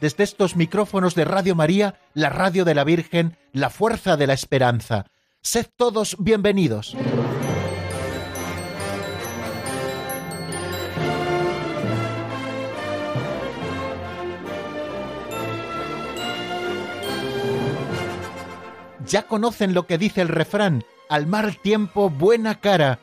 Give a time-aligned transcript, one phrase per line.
[0.00, 4.34] desde estos micrófonos de Radio María, la radio de la Virgen, la fuerza de la
[4.34, 5.06] esperanza.
[5.40, 6.96] Sed todos bienvenidos.
[19.06, 22.98] Ya conocen lo que dice el refrán, al mal tiempo buena cara.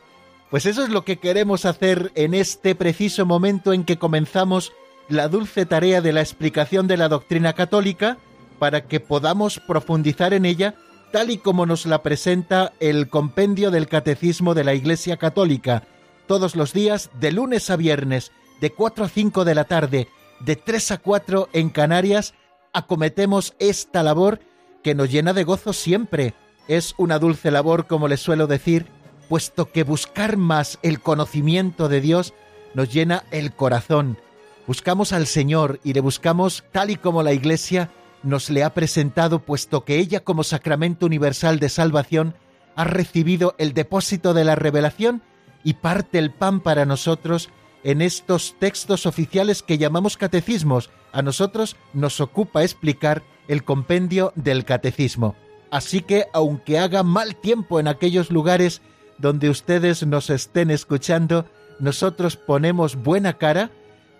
[0.50, 4.74] Pues eso es lo que queremos hacer en este preciso momento en que comenzamos
[5.10, 8.18] la dulce tarea de la explicación de la doctrina católica
[8.60, 10.76] para que podamos profundizar en ella
[11.12, 15.84] tal y como nos la presenta el compendio del Catecismo de la Iglesia Católica,
[16.28, 18.32] todos los días de lunes a viernes,
[18.62, 20.08] de 4 a 5 de la tarde,
[20.40, 22.34] de 3 a 4 en Canarias,
[22.74, 24.40] acometemos esta labor
[24.84, 26.34] que nos llena de gozo siempre.
[26.68, 28.88] Es una dulce labor, como les suelo decir,
[29.30, 32.34] puesto que buscar más el conocimiento de Dios
[32.74, 34.18] nos llena el corazón.
[34.66, 37.90] Buscamos al Señor y le buscamos tal y como la Iglesia
[38.24, 42.36] nos le ha presentado, puesto que ella como sacramento universal de salvación
[42.76, 45.22] ha recibido el depósito de la revelación
[45.66, 47.50] y parte el pan para nosotros
[47.84, 50.90] en estos textos oficiales que llamamos catecismos.
[51.12, 55.36] A nosotros nos ocupa explicar el compendio del catecismo.
[55.72, 58.82] Así que, aunque haga mal tiempo en aquellos lugares
[59.18, 61.46] donde ustedes nos estén escuchando,
[61.80, 63.72] nosotros ponemos buena cara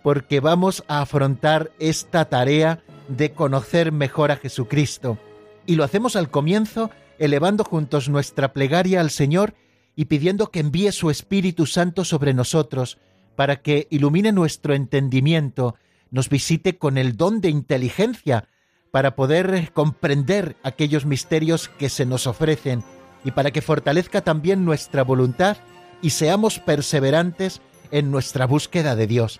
[0.04, 5.18] porque vamos a afrontar esta tarea de conocer mejor a Jesucristo.
[5.66, 9.56] Y lo hacemos al comienzo elevando juntos nuestra plegaria al Señor
[9.96, 12.98] y pidiendo que envíe su Espíritu Santo sobre nosotros,
[13.36, 15.76] para que ilumine nuestro entendimiento,
[16.12, 18.48] nos visite con el don de inteligencia
[18.92, 22.84] para poder comprender aquellos misterios que se nos ofrecen
[23.24, 25.58] y para que fortalezca también nuestra voluntad
[26.02, 29.40] y seamos perseverantes en nuestra búsqueda de Dios.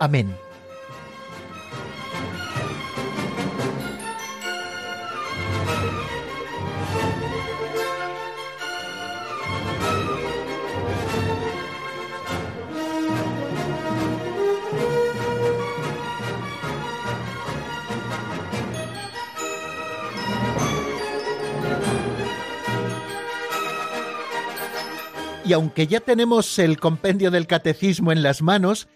[0.00, 0.34] Amén.
[25.44, 28.88] Y aunque ya tenemos el compendio del catecismo en las manos,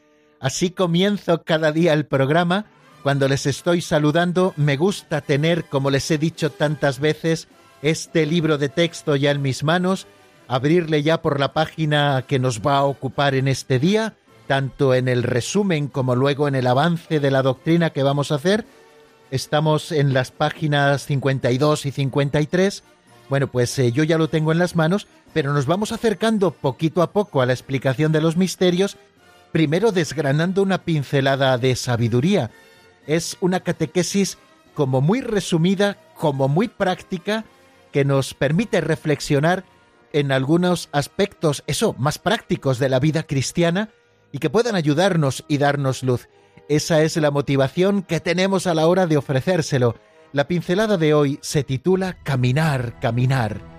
[0.45, 2.67] así comienzo cada día el programa.
[3.03, 7.49] Cuando les estoy saludando, me gusta tener, como les he dicho tantas veces,
[7.81, 10.07] este libro de texto ya en mis manos,
[10.47, 14.17] abrirle ya por la página que nos va a ocupar en este día,
[14.47, 18.35] tanto en el resumen como luego en el avance de la doctrina que vamos a
[18.35, 18.67] hacer.
[19.31, 22.85] Estamos en las páginas 52 y 53.
[23.31, 27.01] Bueno, pues eh, yo ya lo tengo en las manos, pero nos vamos acercando poquito
[27.01, 28.99] a poco a la explicación de los misterios,
[29.55, 32.51] primero desgranando una pincelada de sabiduría.
[33.07, 34.37] Es una catequesis
[34.75, 37.45] como muy resumida, como muy práctica,
[37.93, 39.65] que nos permite reflexionar
[40.13, 43.91] en algunos aspectos, eso, más prácticos de la vida cristiana
[44.33, 46.29] y que puedan ayudarnos y darnos luz.
[46.69, 49.95] Esa es la motivación que tenemos a la hora de ofrecérselo.
[50.33, 53.74] La pincelada de hoy se titula Caminar, caminar.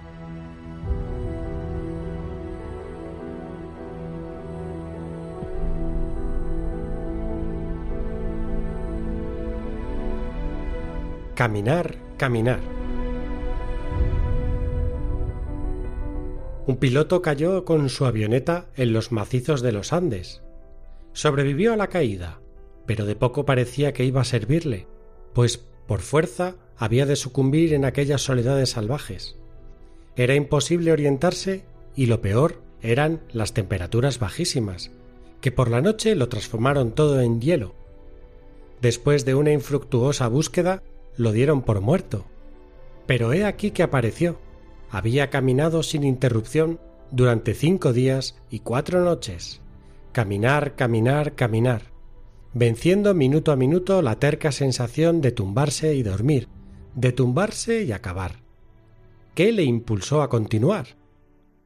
[11.35, 12.61] Caminar, caminar.
[16.65, 20.43] Un piloto cayó con su avioneta en los macizos de los Andes.
[21.11, 22.39] Sobrevivió a la caída,
[22.85, 24.87] pero de poco parecía que iba a servirle,
[25.33, 29.35] pues por fuerza había de sucumbir en aquellas soledades salvajes.
[30.15, 31.65] Era imposible orientarse
[31.97, 34.89] y lo peor eran las temperaturas bajísimas,
[35.41, 37.75] que por la noche lo transformaron todo en hielo.
[38.81, 40.81] Después de una infructuosa búsqueda,
[41.17, 42.25] lo dieron por muerto.
[43.05, 44.39] Pero he aquí que apareció,
[44.89, 46.79] había caminado sin interrupción
[47.11, 49.61] durante cinco días y cuatro noches.
[50.11, 51.91] Caminar, caminar, caminar,
[52.53, 56.47] venciendo minuto a minuto la terca sensación de tumbarse y dormir,
[56.95, 58.37] de tumbarse y acabar.
[59.33, 60.95] ¿Qué le impulsó a continuar?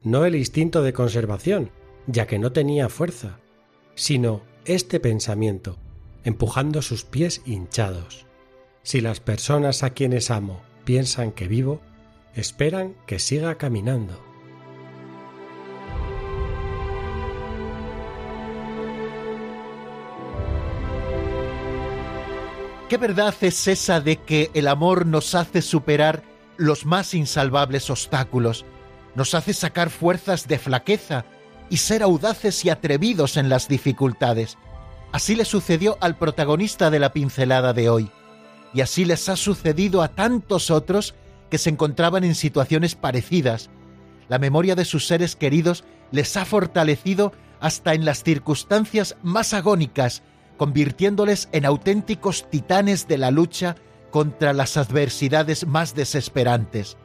[0.02, 1.70] No el instinto de conservación,
[2.06, 3.38] ya que no tenía fuerza,
[3.94, 5.78] sino este pensamiento,
[6.24, 8.26] empujando sus pies hinchados.
[8.82, 11.80] Si las personas a quienes amo piensan que vivo,
[12.34, 14.30] esperan que siga caminando.
[22.88, 26.24] ¿Qué verdad es esa de que el amor nos hace superar
[26.56, 28.64] los más insalvables obstáculos,
[29.14, 31.24] nos hace sacar fuerzas de flaqueza
[31.68, 34.58] y ser audaces y atrevidos en las dificultades?
[35.12, 38.10] Así le sucedió al protagonista de la pincelada de hoy,
[38.72, 41.14] y así les ha sucedido a tantos otros
[41.50, 43.70] que se encontraban en situaciones parecidas.
[44.28, 50.22] La memoria de sus seres queridos les ha fortalecido hasta en las circunstancias más agónicas
[50.60, 53.76] convirtiéndoles en auténticos titanes de la lucha
[54.10, 56.98] contra las adversidades más desesperantes.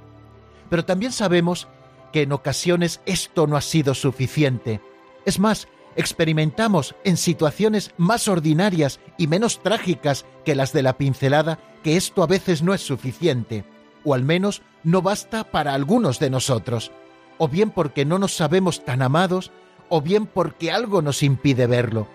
[0.70, 1.70] Pero también sabemos
[2.12, 4.82] que en ocasiones esto no ha sido suficiente.
[5.26, 11.60] Es más, experimentamos en situaciones más ordinarias y menos trágicas que las de la pincelada
[11.84, 13.64] que esto a veces no es suficiente,
[14.04, 16.92] o al menos no basta para algunos de nosotros,
[17.38, 19.52] o bien porque no nos sabemos tan amados,
[19.90, 22.08] o bien porque algo nos impide verlo.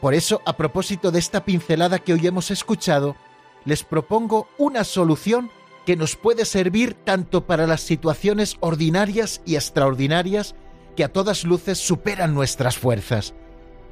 [0.00, 3.16] Por eso, a propósito de esta pincelada que hoy hemos escuchado,
[3.64, 5.50] les propongo una solución
[5.84, 10.54] que nos puede servir tanto para las situaciones ordinarias y extraordinarias
[10.96, 13.34] que a todas luces superan nuestras fuerzas.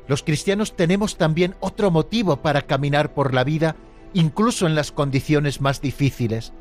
[0.08, 3.76] Los cristianos tenemos también otro motivo para caminar por la vida,
[4.12, 6.52] incluso en las condiciones más difíciles.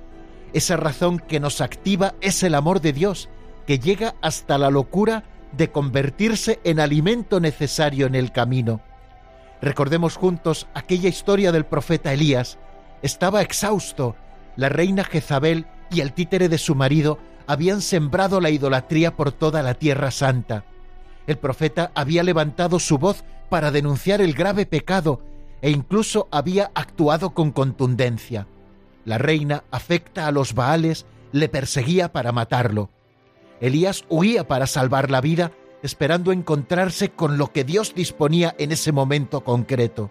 [0.54, 3.30] Esa razón que nos activa es el amor de Dios,
[3.66, 8.82] que llega hasta la locura de convertirse en alimento necesario en el camino.
[9.62, 12.58] Recordemos juntos aquella historia del profeta Elías.
[13.02, 14.16] Estaba exhausto.
[14.56, 17.18] La reina Jezabel y el títere de su marido
[17.48, 20.66] habían sembrado la idolatría por toda la tierra santa.
[21.28, 25.22] El profeta había levantado su voz para denunciar el grave pecado
[25.62, 28.48] e incluso había actuado con contundencia.
[29.06, 32.90] La reina, afecta a los Baales, le perseguía para matarlo.
[33.62, 35.52] Elías huía para salvar la vida
[35.84, 40.10] esperando encontrarse con lo que Dios disponía en ese momento concreto.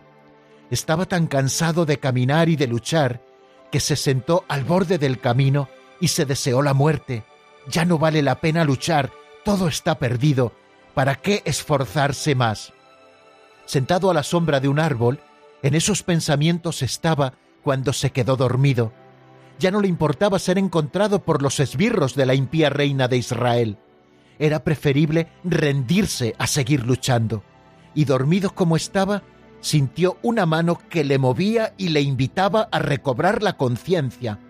[0.71, 3.23] Estaba tan cansado de caminar y de luchar
[3.71, 5.69] que se sentó al borde del camino
[6.03, 7.25] y se deseó la muerte.
[7.67, 9.11] Ya no vale la pena luchar,
[9.43, 10.53] todo está perdido.
[10.93, 12.75] ¿Para qué esforzarse más?
[13.65, 15.21] Sentado a la sombra de un árbol,
[15.63, 17.33] en esos pensamientos estaba
[17.63, 18.93] cuando se quedó dormido.
[19.59, 23.79] Ya no le importaba ser encontrado por los esbirros de la impía reina de Israel
[24.43, 27.45] era preferible rendirse a seguir luchando.
[27.95, 29.23] Y dormido como estaba,
[29.61, 34.41] sintió una mano que le movía y le invitaba a recobrar la conciencia.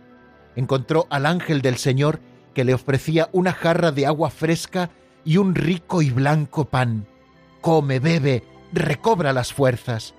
[0.57, 2.21] Encontró al ángel del Señor
[2.55, 4.91] que le ofrecía una jarra de agua fresca
[5.25, 7.07] y un rico y blanco pan.
[7.61, 10.15] Come, bebe, recobra las fuerzas.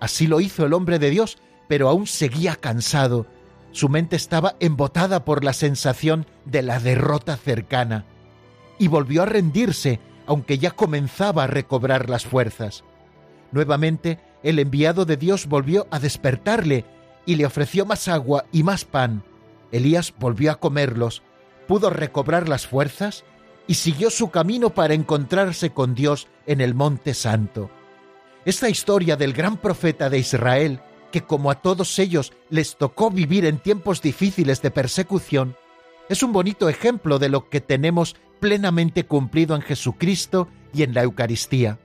[0.00, 1.38] Así lo hizo el hombre de Dios,
[1.68, 3.26] pero aún seguía cansado.
[3.72, 8.04] Su mente estaba embotada por la sensación de la derrota cercana
[8.78, 12.84] y volvió a rendirse, aunque ya comenzaba a recobrar las fuerzas.
[13.52, 16.84] Nuevamente, el enviado de Dios volvió a despertarle
[17.26, 19.22] y le ofreció más agua y más pan.
[19.74, 21.22] Elías volvió a comerlos,
[21.66, 23.24] pudo recobrar las fuerzas
[23.66, 27.70] y siguió su camino para encontrarse con Dios en el Monte Santo.
[28.44, 33.46] Esta historia del gran profeta de Israel, que como a todos ellos les tocó vivir
[33.46, 35.56] en tiempos difíciles de persecución,
[36.08, 41.02] es un bonito ejemplo de lo que tenemos plenamente cumplido en Jesucristo y en la
[41.02, 41.80] Eucaristía.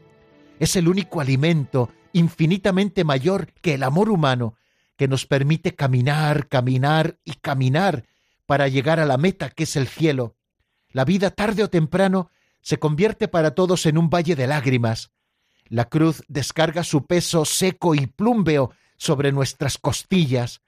[0.60, 4.53] Es el único alimento infinitamente mayor que el amor humano
[5.00, 8.03] que nos permite caminar, caminar y caminar
[8.46, 10.36] para llegar a la meta que es el cielo.
[10.89, 15.12] La vida tarde o temprano se convierte para todos en un valle de lágrimas.
[15.70, 20.63] La cruz descarga su peso seco y plúmbeo sobre nuestras costillas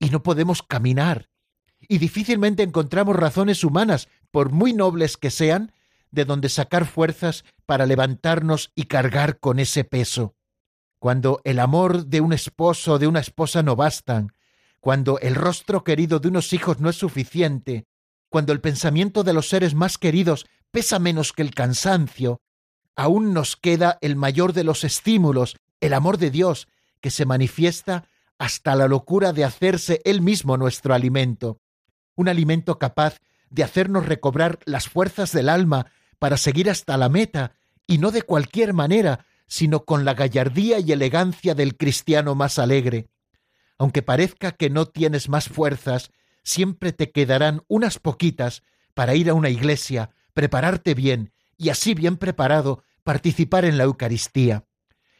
[0.00, 1.30] y no podemos caminar.
[1.78, 5.70] Y difícilmente encontramos razones humanas por muy nobles que sean,
[6.10, 10.34] de donde sacar fuerzas para levantarnos y cargar con ese peso.
[11.06, 14.32] Cuando el amor de un esposo o de una esposa no bastan,
[14.80, 17.86] cuando el rostro querido de unos hijos no es suficiente,
[18.28, 22.40] cuando el pensamiento de los seres más queridos pesa menos que el cansancio,
[22.96, 26.66] aún nos queda el mayor de los estímulos, el amor de Dios,
[27.00, 31.60] que se manifiesta hasta la locura de hacerse Él mismo nuestro alimento,
[32.16, 35.86] un alimento capaz de hacernos recobrar las fuerzas del alma
[36.18, 37.52] para seguir hasta la meta,
[37.86, 43.08] y no de cualquier manera, sino con la gallardía y elegancia del cristiano más alegre.
[43.78, 46.10] Aunque parezca que no tienes más fuerzas,
[46.42, 48.62] siempre te quedarán unas poquitas
[48.94, 54.64] para ir a una iglesia, prepararte bien y así bien preparado participar en la Eucaristía.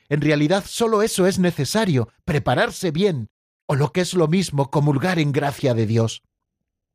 [0.08, 3.28] En realidad solo eso es necesario, prepararse bien,
[3.66, 6.22] o lo que es lo mismo, comulgar en gracia de Dios.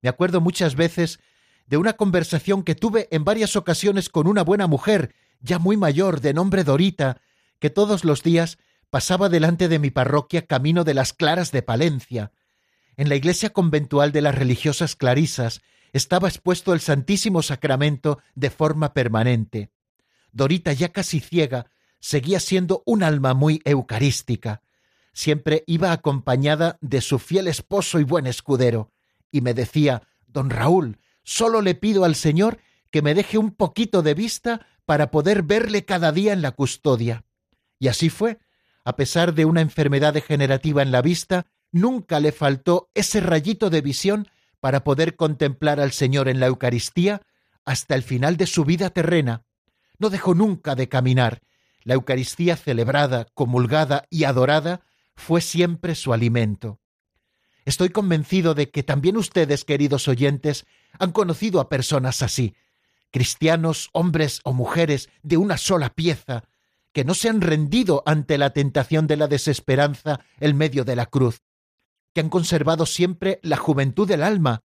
[0.01, 1.19] Me acuerdo muchas veces
[1.67, 6.21] de una conversación que tuve en varias ocasiones con una buena mujer, ya muy mayor,
[6.21, 7.21] de nombre Dorita,
[7.59, 8.57] que todos los días
[8.89, 12.31] pasaba delante de mi parroquia camino de las Claras de Palencia.
[12.97, 15.61] En la iglesia conventual de las religiosas clarisas
[15.93, 19.71] estaba expuesto el Santísimo Sacramento de forma permanente.
[20.31, 21.67] Dorita, ya casi ciega,
[21.99, 24.61] seguía siendo un alma muy eucarística.
[25.13, 28.91] Siempre iba acompañada de su fiel esposo y buen escudero,
[29.31, 32.59] y me decía Don Raúl, solo le pido al Señor
[32.91, 37.23] que me deje un poquito de vista para poder verle cada día en la custodia.
[37.79, 38.39] Y así fue.
[38.83, 43.81] A pesar de una enfermedad degenerativa en la vista, nunca le faltó ese rayito de
[43.81, 44.27] visión
[44.59, 47.21] para poder contemplar al Señor en la Eucaristía
[47.65, 49.43] hasta el final de su vida terrena.
[49.99, 51.41] No dejó nunca de caminar.
[51.83, 54.81] La Eucaristía celebrada, comulgada y adorada
[55.15, 56.79] fue siempre su alimento.
[57.65, 60.65] Estoy convencido de que también ustedes, queridos oyentes,
[60.97, 62.55] han conocido a personas así,
[63.11, 66.43] cristianos, hombres o mujeres de una sola pieza,
[66.93, 71.05] que no se han rendido ante la tentación de la desesperanza en medio de la
[71.05, 71.41] cruz,
[72.13, 74.61] que han conservado siempre la juventud del alma,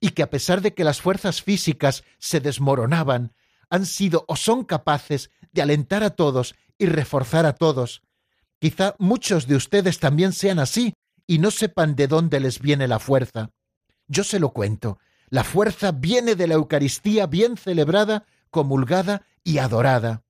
[0.00, 3.34] y que a pesar de que las fuerzas físicas se desmoronaban,
[3.68, 8.02] han sido o son capaces de alentar a todos y reforzar a todos.
[8.58, 10.94] Quizá muchos de ustedes también sean así
[11.26, 13.50] y no sepan de dónde les viene la fuerza.
[14.08, 14.98] Yo se lo cuento.
[15.30, 20.24] La fuerza viene de la Eucaristía bien celebrada, comulgada y adorada.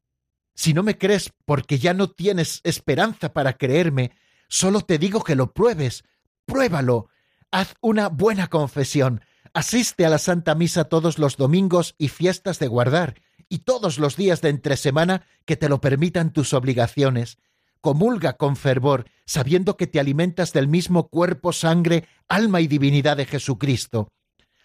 [0.54, 4.12] Si no me crees porque ya no tienes esperanza para creerme,
[4.46, 6.04] solo te digo que lo pruebes,
[6.44, 7.08] pruébalo.
[7.50, 9.22] Haz una buena confesión.
[9.54, 14.16] Asiste a la Santa Misa todos los domingos y fiestas de guardar, y todos los
[14.16, 17.38] días de entre semana que te lo permitan tus obligaciones.
[17.80, 23.24] Comulga con fervor, sabiendo que te alimentas del mismo cuerpo, sangre, alma y divinidad de
[23.24, 24.12] Jesucristo.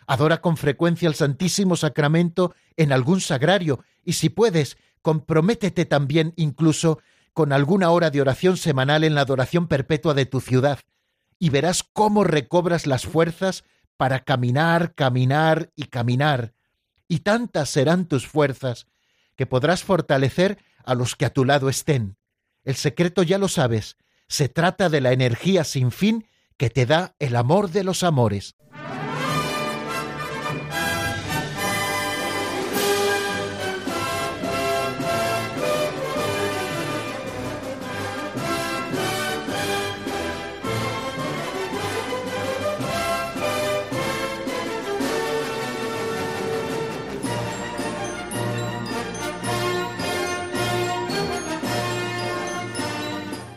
[0.07, 6.99] Adora con frecuencia el Santísimo Sacramento en algún sagrario, y si puedes, comprométete también incluso
[7.33, 10.79] con alguna hora de oración semanal en la adoración perpetua de tu ciudad
[11.39, 13.63] y verás cómo recobras las fuerzas
[13.97, 16.53] para caminar, caminar y caminar,
[17.07, 18.87] y tantas serán tus fuerzas
[19.35, 22.17] que podrás fortalecer a los que a tu lado estén.
[22.63, 23.97] El secreto ya lo sabes,
[24.27, 28.55] se trata de la energía sin fin que te da el amor de los amores.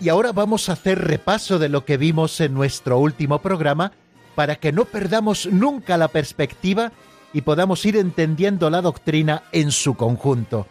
[0.09, 3.93] Y ahora vamos a hacer repaso de lo que vimos en nuestro último programa
[4.35, 6.93] para que no perdamos nunca la perspectiva
[7.35, 10.67] y podamos ir entendiendo la doctrina en su conjunto.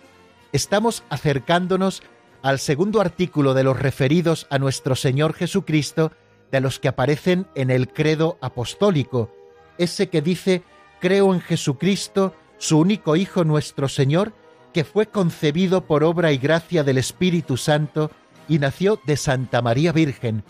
[0.53, 2.01] Estamos acercándonos
[2.41, 6.13] al segundo artículo de los referidos a nuestro Señor Jesucristo,
[6.51, 9.32] de los que aparecen en el credo apostólico,
[9.77, 10.63] ese que dice,
[11.00, 14.34] creo en Jesucristo, su único Hijo nuestro Señor,
[14.74, 18.10] que fue concebido por obra y gracia del Espíritu Santo,
[18.47, 20.43] y nació de Santa María Virgen.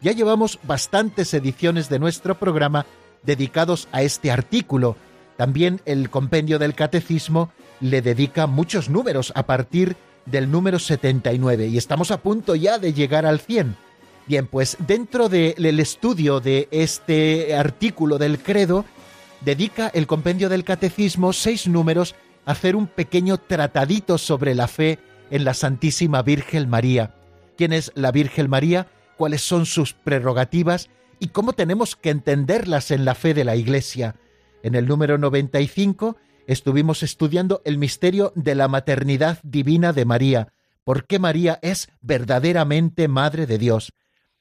[0.00, 2.86] Ya llevamos bastantes ediciones de nuestro programa
[3.22, 4.96] dedicados a este artículo.
[5.36, 11.78] También el compendio del catecismo le dedica muchos números a partir del número 79 y
[11.78, 13.76] estamos a punto ya de llegar al 100.
[14.26, 18.84] Bien, pues dentro del estudio de este artículo del credo,
[19.40, 24.98] dedica el compendio del catecismo seis números a hacer un pequeño tratadito sobre la fe
[25.30, 27.14] en la Santísima Virgen María
[27.62, 30.90] quién es la Virgen María, cuáles son sus prerrogativas
[31.20, 34.16] y cómo tenemos que entenderlas en la fe de la Iglesia.
[34.64, 36.16] En el número 95
[36.48, 40.52] estuvimos estudiando el misterio de la maternidad divina de María,
[40.82, 43.92] por qué María es verdaderamente Madre de Dios.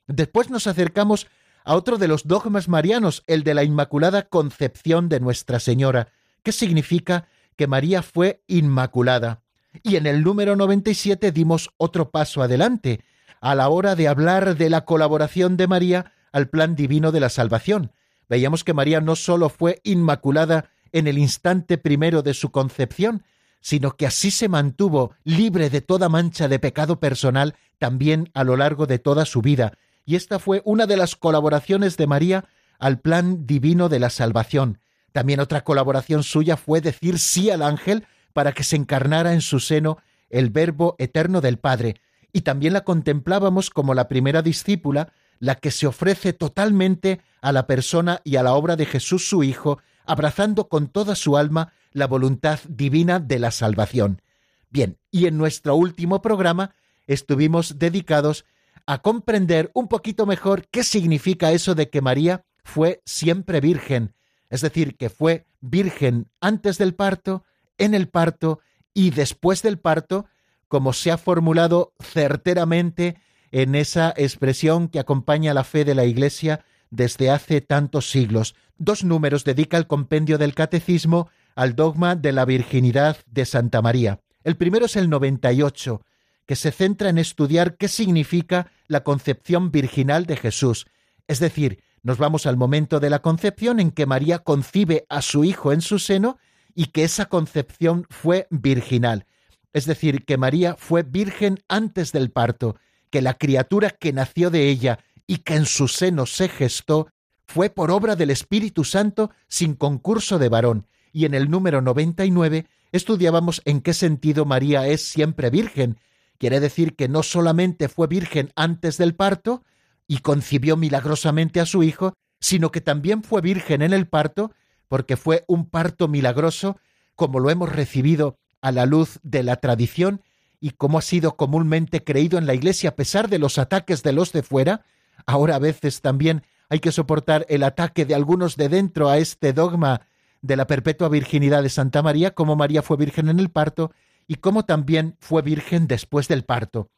[0.08, 1.28] Después nos acercamos
[1.64, 6.08] a otro de los dogmas marianos, el de la Inmaculada Concepción de Nuestra Señora,
[6.42, 9.44] que significa que María fue inmaculada.
[9.84, 13.02] Y en el número 97 dimos otro paso adelante,
[13.42, 17.30] a la hora de hablar de la colaboración de María al plan divino de la
[17.30, 17.92] salvación.
[18.30, 23.24] Veíamos que María no sólo fue inmaculada en el instante primero de su concepción,
[23.60, 28.58] sino que así se mantuvo libre de toda mancha de pecado personal también a lo
[28.58, 29.74] largo de toda su vida,
[30.06, 32.46] y esta fue una de las colaboraciones de María
[32.80, 34.80] al plan divino de la salvación.
[35.12, 39.60] También otra colaboración suya fue decir sí al ángel para que se encarnara en su
[39.60, 39.98] seno
[40.30, 41.96] el Verbo eterno del Padre,
[42.34, 47.68] y también la contemplábamos como la primera discípula, la que se ofrece totalmente a la
[47.68, 52.08] persona y a la obra de Jesús su Hijo, abrazando con toda su alma la
[52.08, 54.22] voluntad divina de la salvación.
[54.70, 56.74] Bien, y en nuestro último programa
[57.08, 58.46] estuvimos dedicados
[58.86, 64.14] a comprender un poquito mejor qué significa eso de que María fue siempre virgen,
[64.50, 67.44] es decir, que fue virgen antes del parto,
[67.78, 68.60] en el parto
[68.94, 70.26] y después del parto,
[70.72, 73.18] como se ha formulado certeramente
[73.52, 78.56] en esa expresión que acompaña la fe de la Iglesia desde hace tantos siglos.
[78.78, 84.22] Dos números dedica el compendio del Catecismo al dogma de la virginidad de Santa María.
[84.46, 86.06] El primero es el 98,
[86.46, 90.86] que se centra en estudiar qué significa la concepción virginal de Jesús.
[91.28, 95.44] Es decir, nos vamos al momento de la concepción en que María concibe a su
[95.44, 96.38] hijo en su seno
[96.74, 99.26] y que esa concepción fue virginal
[99.74, 102.76] es decir, que María fue virgen antes del parto,
[103.10, 107.08] que la criatura que nació de ella y que en su seno se gestó
[107.46, 112.66] fue por obra del Espíritu Santo sin concurso de varón, y en el número 99
[112.92, 115.98] estudiábamos en qué sentido María es siempre virgen.
[116.38, 119.64] Quiere decir que no solamente fue virgen antes del parto
[120.08, 124.52] y concibió milagrosamente a su hijo, sino que también fue virgen en el parto,
[124.88, 126.78] porque fue un parto milagroso,
[127.16, 130.22] como lo hemos recibido a la luz de la tradición
[130.60, 134.14] y como ha sido comúnmente creído en la Iglesia a pesar de los ataques de
[134.14, 134.86] los de fuera,
[135.26, 139.54] ahora a veces también hay que soportar el ataque de algunos de dentro a este
[139.54, 140.02] dogma
[140.42, 143.92] de la perpetua virginidad de Santa María, como María fue virgen en el parto
[144.28, 146.90] y como también fue virgen después del parto.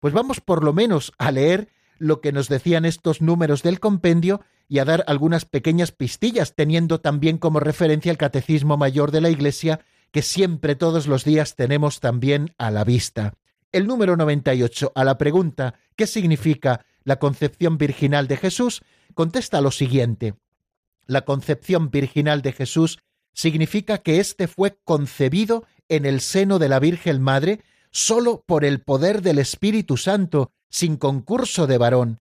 [0.00, 4.42] Pues vamos por lo menos a leer lo que nos decían estos números del compendio
[4.68, 9.30] y a dar algunas pequeñas pistillas, teniendo también como referencia el Catecismo Mayor de la
[9.30, 9.80] Iglesia
[10.12, 13.34] que siempre todos los días tenemos también a la vista.
[13.72, 18.82] El número 98 a la pregunta ¿qué significa la concepción virginal de Jesús?
[19.14, 20.34] contesta lo siguiente.
[21.06, 22.98] La concepción virginal de Jesús
[23.34, 28.80] significa que éste fue concebido en el seno de la Virgen Madre sólo por el
[28.80, 32.18] poder del Espíritu Santo, sin concurso de varón.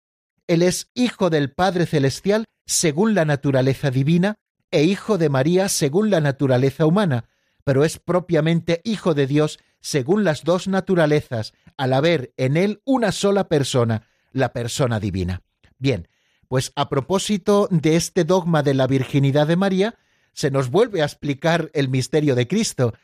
[0.48, 4.36] Él es hijo del Padre Celestial según la naturaleza divina
[4.72, 7.26] e hijo de María según la naturaleza humana,
[7.70, 13.12] pero es propiamente Hijo de Dios según las dos naturalezas, al haber en él una
[13.12, 15.44] sola persona, la persona divina.
[15.78, 16.08] Bien,
[16.48, 20.00] pues a propósito de este dogma de la virginidad de María,
[20.34, 22.96] se nos vuelve a explicar el misterio de Cristo,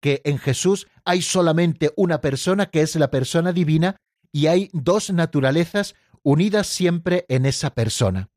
[0.00, 3.96] que en Jesús hay solamente una persona que es la persona divina
[4.32, 8.30] y hay dos naturalezas unidas siempre en esa persona.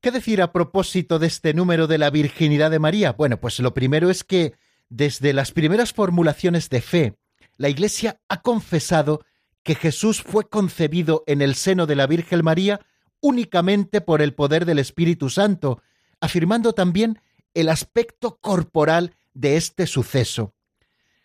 [0.00, 3.12] ¿Qué decir a propósito de este número de la virginidad de María?
[3.12, 4.54] Bueno, pues lo primero es que
[4.88, 7.18] desde las primeras formulaciones de fe,
[7.56, 9.24] la Iglesia ha confesado
[9.62, 12.80] que Jesús fue concebido en el seno de la Virgen María
[13.20, 15.82] únicamente por el poder del Espíritu Santo,
[16.20, 17.20] afirmando también
[17.54, 20.54] el aspecto corporal de este suceso.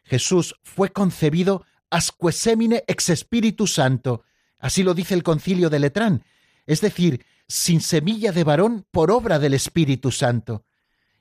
[0.04, 4.24] Jesús fue concebido asquesemine ex Espíritu Santo,
[4.58, 6.24] así lo dice el concilio de Letrán,
[6.66, 10.66] es decir, sin semilla de varón por obra del Espíritu Santo.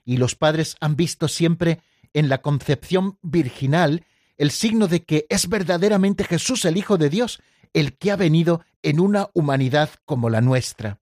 [0.03, 1.81] Y los padres han visto siempre
[2.13, 4.05] en la concepción virginal
[4.37, 7.41] el signo de que es verdaderamente Jesús el Hijo de Dios,
[7.73, 10.99] el que ha venido en una humanidad como la nuestra.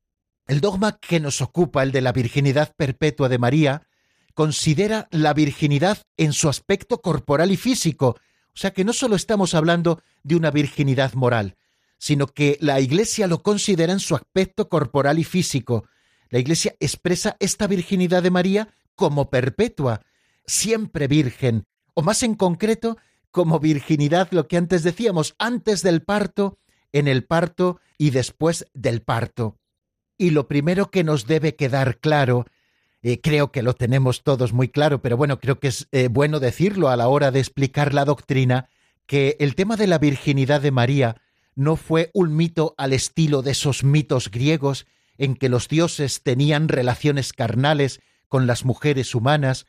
[0.48, 3.84] El dogma que nos ocupa, el de la virginidad perpetua de María,
[4.34, 8.18] considera la virginidad en su aspecto corporal y físico,
[8.54, 11.56] o sea que no solo estamos hablando de una virginidad moral,
[11.98, 15.86] sino que la Iglesia lo considera en su aspecto corporal y físico.
[16.30, 20.02] La Iglesia expresa esta virginidad de María como perpetua,
[20.46, 22.98] siempre virgen, o más en concreto,
[23.32, 26.60] como virginidad, lo que antes decíamos, antes del parto,
[26.92, 29.58] en el parto y después del parto.
[30.18, 32.46] Y lo primero que nos debe quedar claro,
[33.02, 36.40] eh, creo que lo tenemos todos muy claro, pero bueno, creo que es eh, bueno
[36.40, 38.70] decirlo a la hora de explicar la doctrina,
[39.08, 41.22] que el tema de la virginidad de María
[41.56, 44.86] no fue un mito al estilo de esos mitos griegos
[45.18, 49.66] en que los dioses tenían relaciones carnales con las mujeres humanas,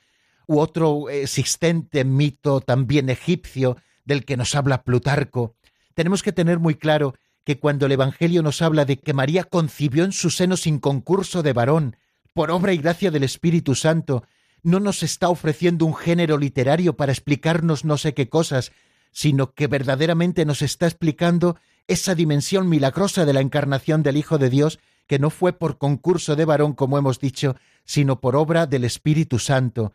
[0.52, 5.54] u otro existente mito también egipcio del que nos habla Plutarco,
[5.94, 10.04] tenemos que tener muy claro que cuando el Evangelio nos habla de que María concibió
[10.04, 11.96] en su seno sin concurso de varón,
[12.34, 14.24] por obra y gracia del Espíritu Santo,
[14.62, 18.72] no nos está ofreciendo un género literario para explicarnos no sé qué cosas,
[19.10, 21.56] sino que verdaderamente nos está explicando
[21.88, 26.36] esa dimensión milagrosa de la encarnación del Hijo de Dios, que no fue por concurso
[26.36, 29.92] de varón, como hemos dicho, sino por obra del Espíritu Santo,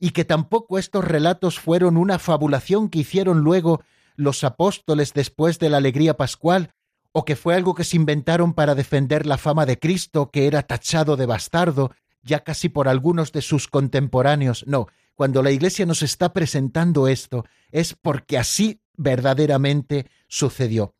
[0.00, 3.82] y que tampoco estos relatos fueron una fabulación que hicieron luego
[4.16, 6.70] los apóstoles después de la alegría pascual,
[7.12, 10.62] o que fue algo que se inventaron para defender la fama de Cristo, que era
[10.62, 14.64] tachado de bastardo, ya casi por algunos de sus contemporáneos.
[14.66, 20.94] No, cuando la Iglesia nos está presentando esto, es porque así verdaderamente sucedió.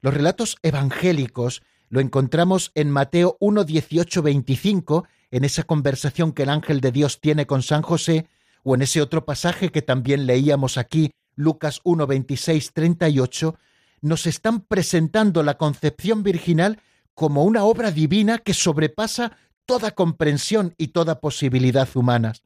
[0.00, 6.48] Los relatos evangélicos lo encontramos en Mateo 1, 18, 25, en esa conversación que el
[6.48, 8.26] ángel de Dios tiene con San José,
[8.62, 13.54] o en ese otro pasaje que también leíamos aquí, Lucas 1, 26, 38,
[14.00, 16.80] nos están presentando la concepción virginal
[17.12, 22.42] como una obra divina que sobrepasa toda comprensión y toda posibilidad humanas.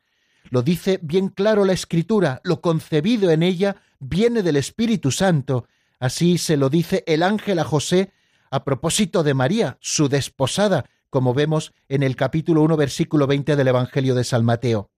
[0.48, 5.68] Lo dice bien claro la Escritura, lo concebido en ella viene del Espíritu Santo.
[6.00, 8.10] Así se lo dice el ángel a José
[8.50, 13.68] a propósito de María, su desposada, como vemos en el capítulo 1, versículo 20 del
[13.68, 14.90] Evangelio de San Mateo.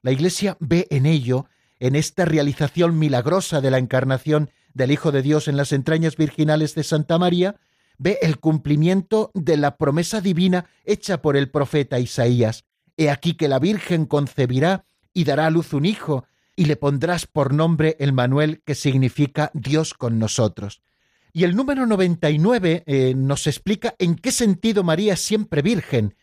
[0.00, 1.46] La Iglesia ve en ello,
[1.80, 6.74] en esta realización milagrosa de la encarnación del Hijo de Dios en las entrañas virginales
[6.74, 7.56] de Santa María,
[7.98, 12.64] ve el cumplimiento de la promesa divina hecha por el profeta Isaías.
[12.96, 17.26] He aquí que la Virgen concebirá y dará a luz un hijo, y le pondrás
[17.26, 20.80] por nombre el Manuel, que significa Dios con nosotros.
[21.32, 26.14] Y el número 99 eh, nos explica en qué sentido María es siempre virgen.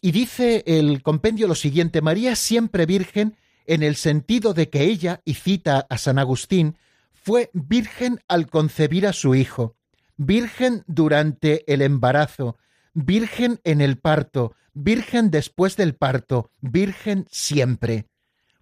[0.00, 4.84] Y dice el compendio lo siguiente, María es siempre virgen en el sentido de que
[4.84, 6.76] ella, y cita a San Agustín,
[7.12, 9.76] fue virgen al concebir a su hijo,
[10.16, 12.56] virgen durante el embarazo,
[12.94, 18.06] virgen en el parto, virgen después del parto, virgen siempre.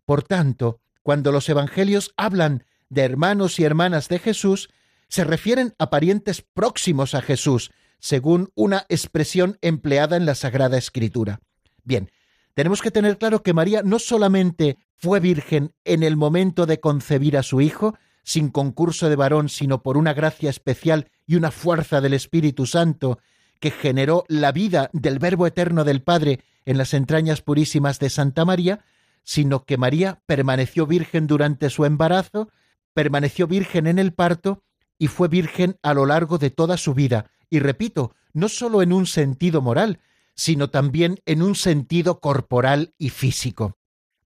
[0.05, 4.71] Por tanto, cuando los evangelios hablan de hermanos y hermanas de Jesús,
[5.09, 11.41] se refieren a parientes próximos a Jesús, según una expresión empleada en la Sagrada Escritura.
[11.85, 12.11] Bien,
[12.55, 17.37] tenemos que tener claro que María no solamente fue virgen en el momento de concebir
[17.37, 22.01] a su hijo, sin concurso de varón, sino por una gracia especial y una fuerza
[22.01, 23.19] del Espíritu Santo
[23.61, 28.45] que generó la vida del Verbo eterno del Padre en las entrañas purísimas de Santa
[28.45, 28.85] María,
[29.23, 32.51] sino que María permaneció virgen durante su embarazo,
[32.95, 34.63] permaneció virgen en el parto
[34.99, 38.93] y fue virgen a lo largo de toda su vida, y repito, no sólo en
[38.93, 40.01] un sentido moral,
[40.35, 43.77] sino también en un sentido corporal y físico.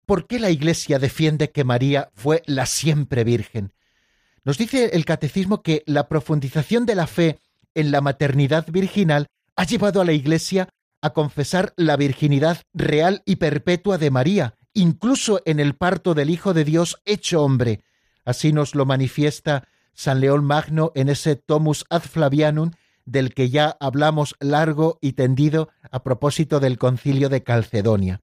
[0.05, 3.73] ¿Por qué la Iglesia defiende que María fue la siempre virgen?
[4.43, 7.39] Nos dice el catecismo que la profundización de la fe
[7.75, 10.69] en la maternidad virginal ha llevado a la Iglesia
[11.01, 16.53] a confesar la virginidad real y perpetua de María, incluso en el parto del Hijo
[16.53, 17.84] de Dios hecho hombre.
[18.25, 19.67] Así nos lo manifiesta
[19.99, 22.71] San León Magno en ese Tomus ad Flavianum
[23.03, 28.21] del que ya hablamos largo y tendido a propósito del concilio de Calcedonia.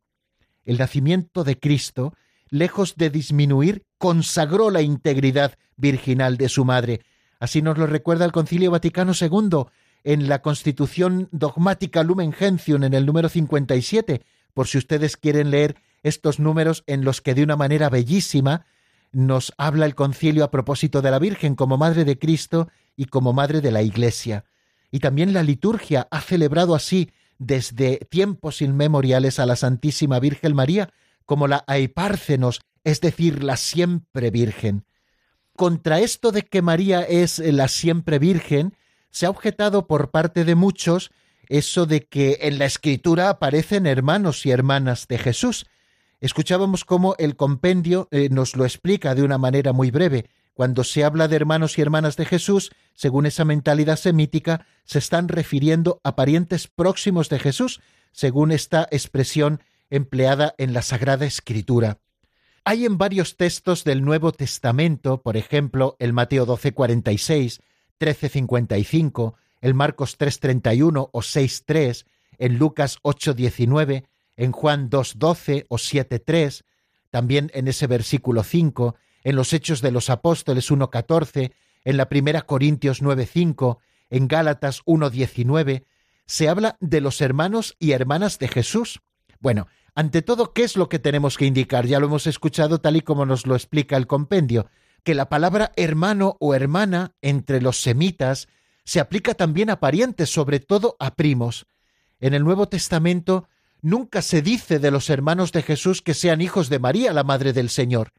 [0.65, 2.15] El nacimiento de Cristo
[2.49, 7.03] lejos de disminuir, consagró la integridad virginal de su madre.
[7.41, 9.67] Así nos lo recuerda el Concilio Vaticano II
[10.05, 14.23] en la Constitución Dogmática Lumen Gentium en el número 57,
[14.55, 18.65] por si ustedes quieren leer estos números en los que de una manera bellísima
[19.17, 23.33] nos habla el concilio a propósito de la Virgen como Madre de Cristo y como
[23.33, 24.45] Madre de la Iglesia.
[24.91, 30.91] Y también la liturgia ha celebrado así desde tiempos inmemoriales a la Santísima Virgen María,
[31.25, 34.85] como la Aipárcenos, es decir, la siempre Virgen.
[35.57, 38.77] Contra esto de que María es la siempre Virgen,
[39.11, 41.11] se ha objetado por parte de muchos
[41.49, 45.65] eso de que en la Escritura aparecen hermanos y hermanas de Jesús.
[46.21, 50.27] Escuchábamos cómo el compendio eh, nos lo explica de una manera muy breve.
[50.55, 55.29] Cuando se habla de hermanos y hermanas de Jesús, según esa mentalidad semítica, se están
[55.29, 61.99] refiriendo a parientes próximos de Jesús, según esta expresión empleada en la Sagrada Escritura.
[62.65, 67.61] Hay en varios textos del Nuevo Testamento, por ejemplo, el Mateo 12:46,
[67.99, 72.07] 13:55, el Marcos 3:31 o 6:3,
[72.39, 76.65] en Lucas 8:19, en Juan 2:12 o 7:3,
[77.11, 81.53] también en ese versículo 5, en los Hechos de los Apóstoles 1:14,
[81.85, 83.79] en la Primera Corintios 9:5,
[84.11, 85.85] en Gálatas 1:19,
[86.27, 89.01] se habla de los hermanos y hermanas de Jesús.
[89.41, 91.87] Bueno, ante todo, ¿qué es lo que tenemos que indicar?
[91.87, 94.69] Ya lo hemos escuchado tal y como nos lo explica el compendio,
[95.05, 98.49] que la palabra hermano o hermana entre los semitas
[98.85, 101.67] se aplica también a parientes, sobre todo a primos.
[102.21, 103.49] En el Nuevo Testamento
[103.87, 107.53] nunca se dice de los hermanos de Jesús que sean hijos de María, la Madre
[107.53, 108.11] del Señor.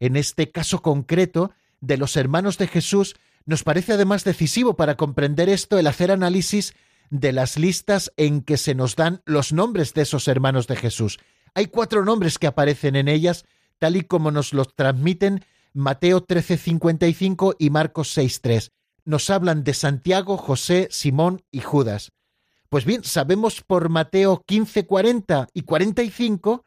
[0.00, 5.50] En este caso concreto, de los hermanos de Jesús, nos parece además decisivo para comprender
[5.50, 6.72] esto el hacer análisis
[7.10, 11.18] de las listas en que se nos dan los nombres de esos hermanos de Jesús.
[11.52, 13.44] Hay cuatro nombres que aparecen en ellas,
[13.78, 15.44] tal y como nos los transmiten
[15.74, 18.70] Mateo 13:55 y Marcos 6:3.
[19.04, 22.12] Nos hablan de Santiago, José, Simón y Judas.
[22.72, 26.64] Pues bien, sabemos por Mateo 15:40 y 45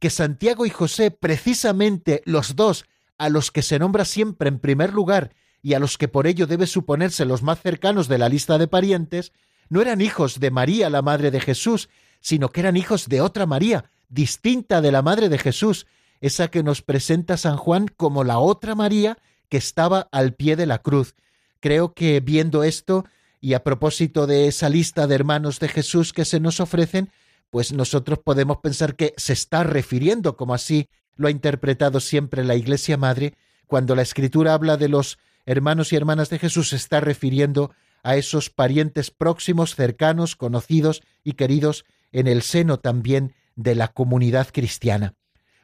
[0.00, 2.86] que Santiago y José, precisamente los dos
[3.18, 6.48] a los que se nombra siempre en primer lugar y a los que por ello
[6.48, 9.30] debe suponerse los más cercanos de la lista de parientes,
[9.68, 11.88] no eran hijos de María, la madre de Jesús,
[12.18, 15.86] sino que eran hijos de otra María, distinta de la madre de Jesús,
[16.20, 20.66] esa que nos presenta San Juan como la otra María que estaba al pie de
[20.66, 21.14] la cruz.
[21.60, 23.04] Creo que viendo esto,
[23.44, 27.10] y a propósito de esa lista de hermanos de Jesús que se nos ofrecen,
[27.50, 32.54] pues nosotros podemos pensar que se está refiriendo, como así lo ha interpretado siempre la
[32.54, 33.34] Iglesia Madre,
[33.66, 38.16] cuando la Escritura habla de los hermanos y hermanas de Jesús, se está refiriendo a
[38.16, 45.12] esos parientes próximos, cercanos, conocidos y queridos en el seno también de la comunidad cristiana.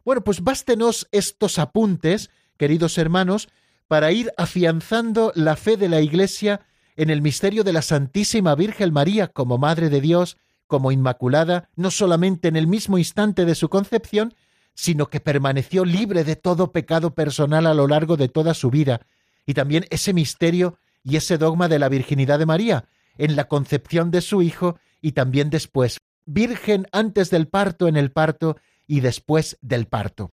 [0.04, 3.48] Bueno, pues bástenos estos apuntes, queridos hermanos,
[3.88, 6.60] para ir afianzando la fe de la Iglesia
[7.00, 10.36] en el misterio de la Santísima Virgen María como Madre de Dios,
[10.66, 14.34] como Inmaculada, no solamente en el mismo instante de su concepción,
[14.74, 19.00] sino que permaneció libre de todo pecado personal a lo largo de toda su vida,
[19.46, 22.84] y también ese misterio y ese dogma de la virginidad de María,
[23.16, 28.12] en la concepción de su Hijo y también después, virgen antes del parto, en el
[28.12, 30.32] parto y después del parto.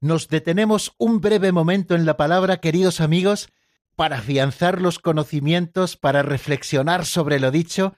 [0.00, 3.50] Nos detenemos un breve momento en la palabra, queridos amigos,
[3.96, 7.94] para afianzar los conocimientos, para reflexionar sobre lo dicho,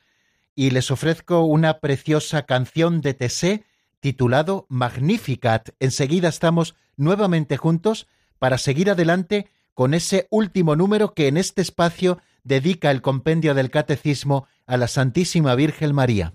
[0.55, 3.65] y les ofrezco una preciosa canción de Tessé
[4.01, 5.71] titulado Magnificat.
[5.81, 8.07] Enseguida estamos nuevamente juntos
[8.39, 13.71] para seguir adelante con ese último número que en este espacio dedica el compendio del
[13.71, 16.33] Catecismo a la Santísima Virgen María.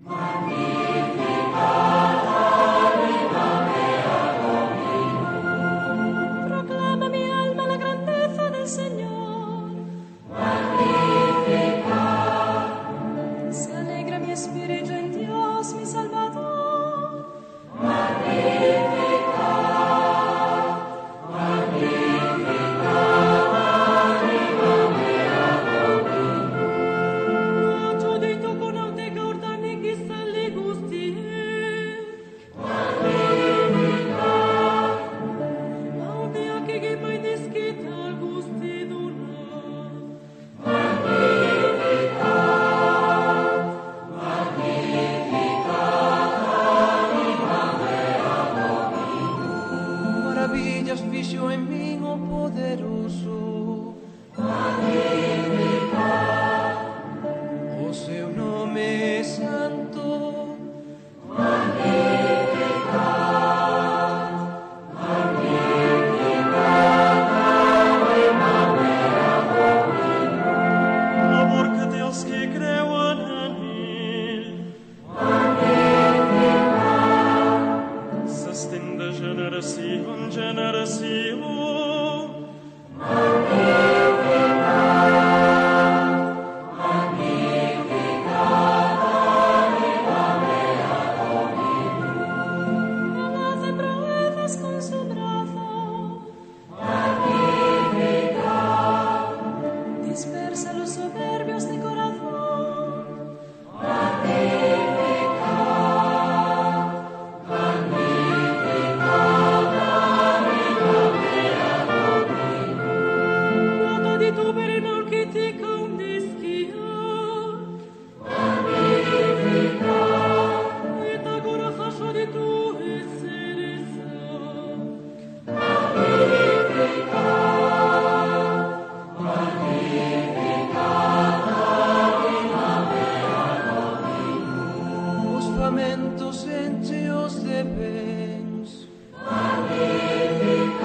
[137.63, 140.82] bens Magnificat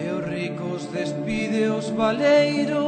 [0.00, 2.87] E os ricos despide os valeiros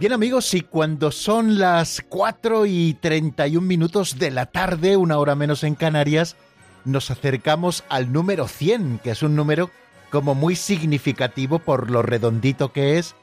[0.00, 5.34] Bien amigos, y cuando son las 4 y 31 minutos de la tarde, una hora
[5.34, 6.36] menos en Canarias,
[6.86, 9.68] nos acercamos al número 100, que es un número
[10.10, 13.14] como muy significativo por lo redondito que es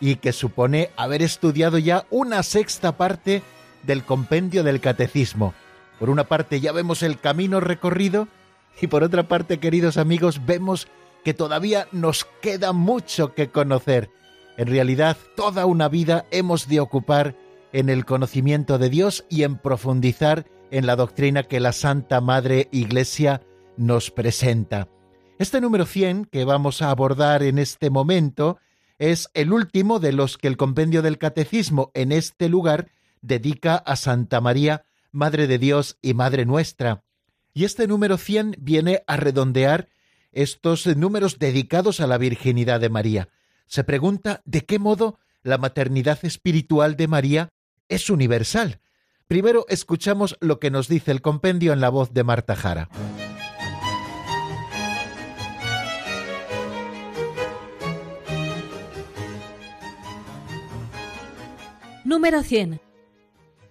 [0.00, 3.44] y que supone haber estudiado ya una sexta parte
[3.84, 5.54] del compendio del catecismo.
[6.00, 8.26] Por una parte ya vemos el camino recorrido
[8.80, 10.88] y por otra parte, queridos amigos, vemos
[11.24, 14.10] que todavía nos queda mucho que conocer
[14.56, 17.36] en realidad, toda una vida hemos de ocupar
[17.72, 22.68] en el conocimiento de Dios y en profundizar en la doctrina que la Santa Madre
[22.70, 23.42] Iglesia
[23.76, 24.88] nos presenta.
[25.38, 28.58] Este número 100 que vamos a abordar en este momento
[29.00, 32.90] es el último de los que el compendio del Catecismo en este lugar
[33.22, 37.02] dedica a Santa María, Madre de Dios y Madre nuestra.
[37.52, 39.88] Y este número 100 viene a redondear
[40.30, 43.28] estos números dedicados a la Virginidad de María
[43.66, 47.48] se pregunta de qué modo la maternidad espiritual de María
[47.88, 48.80] es universal.
[49.26, 52.88] Primero escuchamos lo que nos dice el compendio en la voz de Marta Jara.
[62.04, 62.80] Número 100.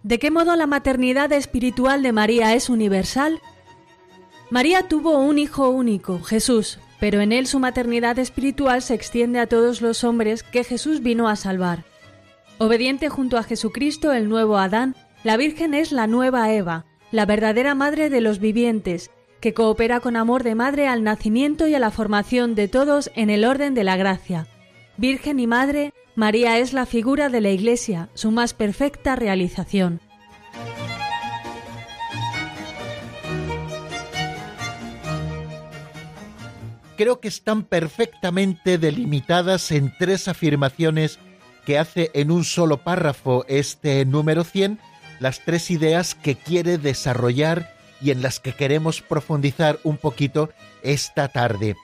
[0.01, 3.41] ¿De qué modo la maternidad espiritual de María es universal?
[4.49, 9.47] María tuvo un hijo único, Jesús, pero en él su maternidad espiritual se extiende a
[9.47, 11.83] todos los hombres que Jesús vino a salvar.
[12.59, 17.75] Obediente junto a Jesucristo, el nuevo Adán, la Virgen es la nueva Eva, la verdadera
[17.75, 19.11] madre de los vivientes,
[19.41, 23.29] que coopera con amor de madre al nacimiento y a la formación de todos en
[23.29, 24.47] el orden de la gracia.
[24.95, 29.99] Virgen y Madre, María es la figura de la Iglesia, su más perfecta realización.
[36.95, 41.19] Creo que están perfectamente delimitadas en tres afirmaciones
[41.65, 44.79] que hace en un solo párrafo este número 100,
[45.19, 50.49] las tres ideas que quiere desarrollar y en las que queremos profundizar un poquito
[50.81, 51.75] esta tarde.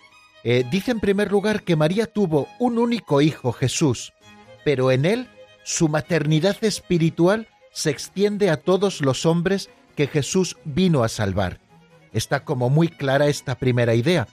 [0.44, 4.14] Eh, dice en primer lugar que María tuvo un único hijo, Jesús,
[4.66, 5.28] pero en él
[5.64, 11.60] su maternidad espiritual se extiende a todos los hombres que Jesús vino a salvar.
[12.12, 14.28] Está como muy clara esta primera idea.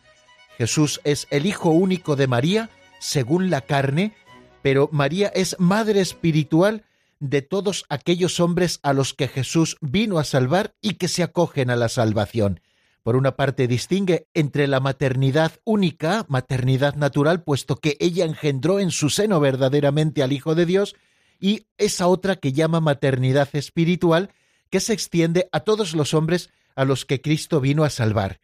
[0.56, 4.14] Jesús es el Hijo único de María, según la carne,
[4.62, 6.84] pero María es madre espiritual
[7.20, 11.70] de todos aquellos hombres a los que Jesús vino a salvar y que se acogen
[11.70, 12.60] a la salvación.
[13.02, 18.90] Por una parte distingue entre la maternidad única, maternidad natural, puesto que ella engendró en
[18.90, 20.96] su seno verdaderamente al Hijo de Dios,
[21.38, 24.30] y esa otra que llama maternidad espiritual,
[24.70, 28.40] que se extiende a todos los hombres a los que Cristo vino a salvar.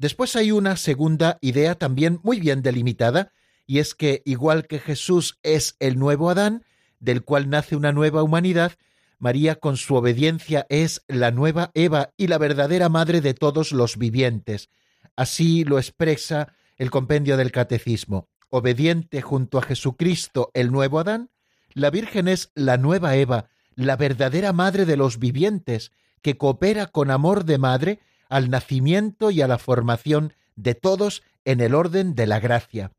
[0.00, 3.32] Después hay una segunda idea también muy bien delimitada,
[3.66, 6.64] y es que igual que Jesús es el nuevo Adán,
[7.00, 8.72] del cual nace una nueva humanidad,
[9.18, 13.98] María con su obediencia es la nueva Eva y la verdadera madre de todos los
[13.98, 14.70] vivientes.
[15.16, 18.26] Así lo expresa el compendio del Catecismo.
[18.48, 21.28] Obediente junto a Jesucristo, el nuevo Adán,
[21.74, 25.92] la Virgen es la nueva Eva, la verdadera madre de los vivientes,
[26.22, 28.00] que coopera con amor de madre
[28.30, 32.92] al nacimiento y a la formación de todos en el orden de la gracia.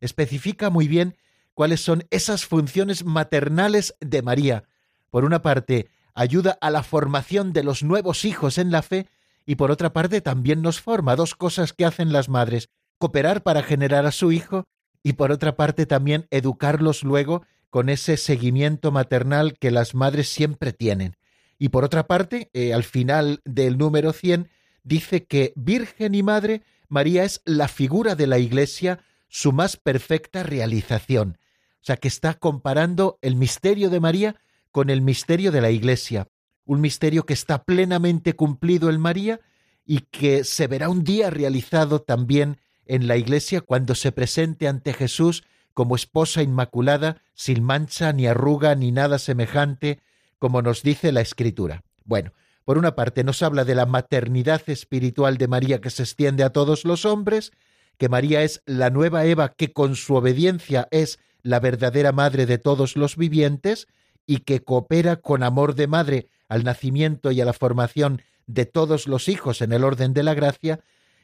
[0.00, 1.16] Especifica muy bien
[1.54, 4.64] cuáles son esas funciones maternales de María.
[5.10, 9.06] Por una parte, ayuda a la formación de los nuevos hijos en la fe
[9.46, 12.68] y por otra parte también nos forma dos cosas que hacen las madres,
[12.98, 14.64] cooperar para generar a su hijo
[15.02, 20.72] y por otra parte también educarlos luego con ese seguimiento maternal que las madres siempre
[20.72, 21.16] tienen.
[21.58, 24.48] Y por otra parte, eh, al final del número 100,
[24.82, 30.42] dice que Virgen y Madre, María es la figura de la Iglesia, su más perfecta
[30.42, 31.38] realización.
[31.80, 34.36] O sea, que está comparando el misterio de María
[34.72, 36.28] con el misterio de la Iglesia.
[36.64, 39.40] un misterio que está plenamente cumplido en María
[39.86, 44.92] y que se verá un día realizado también en la Iglesia cuando se presente ante
[44.92, 50.00] Jesús como esposa inmaculada, sin mancha, ni arruga, ni nada semejante,
[50.38, 51.84] como nos dice la Escritura.
[52.04, 52.32] Bueno,
[52.68, 56.50] por una parte nos habla de la maternidad espiritual de María que se extiende a
[56.50, 57.50] todos los hombres,
[57.96, 62.58] que María es la nueva Eva que con su obediencia es la verdadera madre de
[62.58, 63.86] todos los vivientes
[64.26, 69.08] y que coopera con amor de madre al nacimiento y a la formación de todos
[69.08, 70.80] los hijos en el orden de la gracia,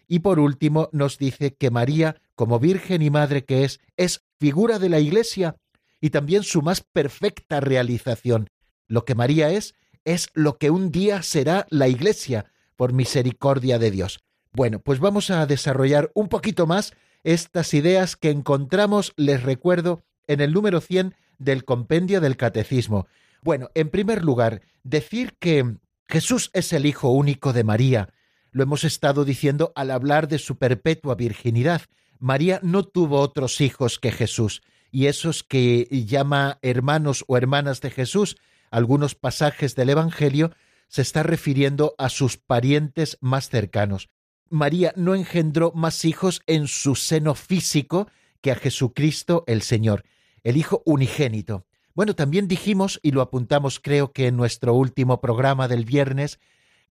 [0.09, 4.79] y por último nos dice que María, como Virgen y Madre que es, es figura
[4.79, 5.57] de la Iglesia
[6.01, 8.49] y también su más perfecta realización.
[8.89, 9.75] Lo que María es,
[10.05, 12.47] es lo que un día será la Iglesia,
[12.77, 14.21] por misericordia de Dios.
[14.53, 16.93] Bueno, pues vamos a desarrollar un poquito más
[17.23, 23.07] estas ideas que encontramos, les recuerdo, en el número 100 del compendio del Catecismo.
[23.43, 25.77] Bueno, en primer lugar, decir que
[26.09, 28.11] Jesús es el Hijo único de María.
[28.53, 31.83] Lo hemos estado diciendo al hablar de su perpetua virginidad.
[32.19, 37.91] María no tuvo otros hijos que Jesús, y esos que llama hermanos o hermanas de
[37.91, 38.37] Jesús,
[38.75, 40.51] algunos pasajes del Evangelio,
[40.89, 44.11] se está refiriendo a sus parientes más cercanos.
[44.51, 48.09] María no engendró más hijos en su seno físico
[48.41, 50.05] que a Jesucristo el Señor,
[50.43, 51.65] el Hijo unigénito.
[51.95, 56.41] Bueno, también dijimos, y lo apuntamos creo que en nuestro último programa del viernes,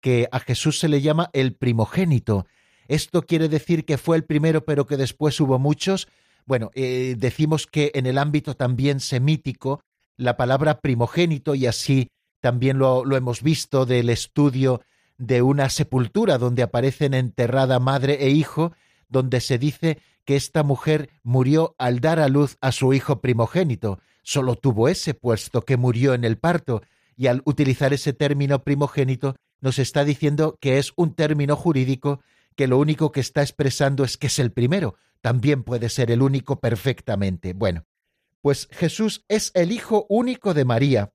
[0.00, 2.46] que a Jesús se le llama el primogénito.
[2.88, 6.08] ¿Esto quiere decir que fue el primero pero que después hubo muchos?
[6.46, 9.82] Bueno, eh, decimos que en el ámbito también semítico,
[10.16, 12.08] la palabra primogénito, y así
[12.40, 14.82] también lo, hemos visto del estudio
[15.16, 18.72] de una sepultura donde aparecen enterrada madre e hijo,
[19.08, 24.00] donde se dice que esta mujer murió al dar a luz a su hijo primogénito.
[24.22, 26.82] Solo tuvo ese puesto que murió en el parto,
[27.16, 32.20] y al utilizar ese término primogénito nos está diciendo que es un término jurídico
[32.56, 36.22] que lo único que está expresando es que es el primero, también puede ser el
[36.22, 37.54] único perfectamente.
[37.54, 37.86] Bueno,
[38.44, 41.14] pues Jesús es el Hijo único de María,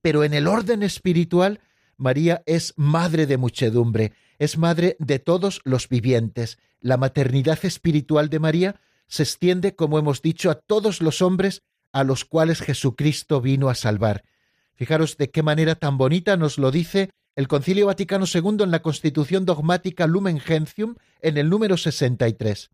[0.00, 1.60] pero en el orden espiritual,
[1.98, 6.56] María es madre de muchedumbre, es madre de todos los vivientes.
[6.80, 12.02] La maternidad espiritual de María se extiende, como hemos dicho, a todos los hombres a
[12.02, 14.24] los cuales Jesucristo vino a salvar.
[14.72, 18.80] Fijaros de qué manera tan bonita nos lo dice el Concilio Vaticano II en la
[18.80, 22.70] Constitución dogmática Lumen Gentium en el número 63.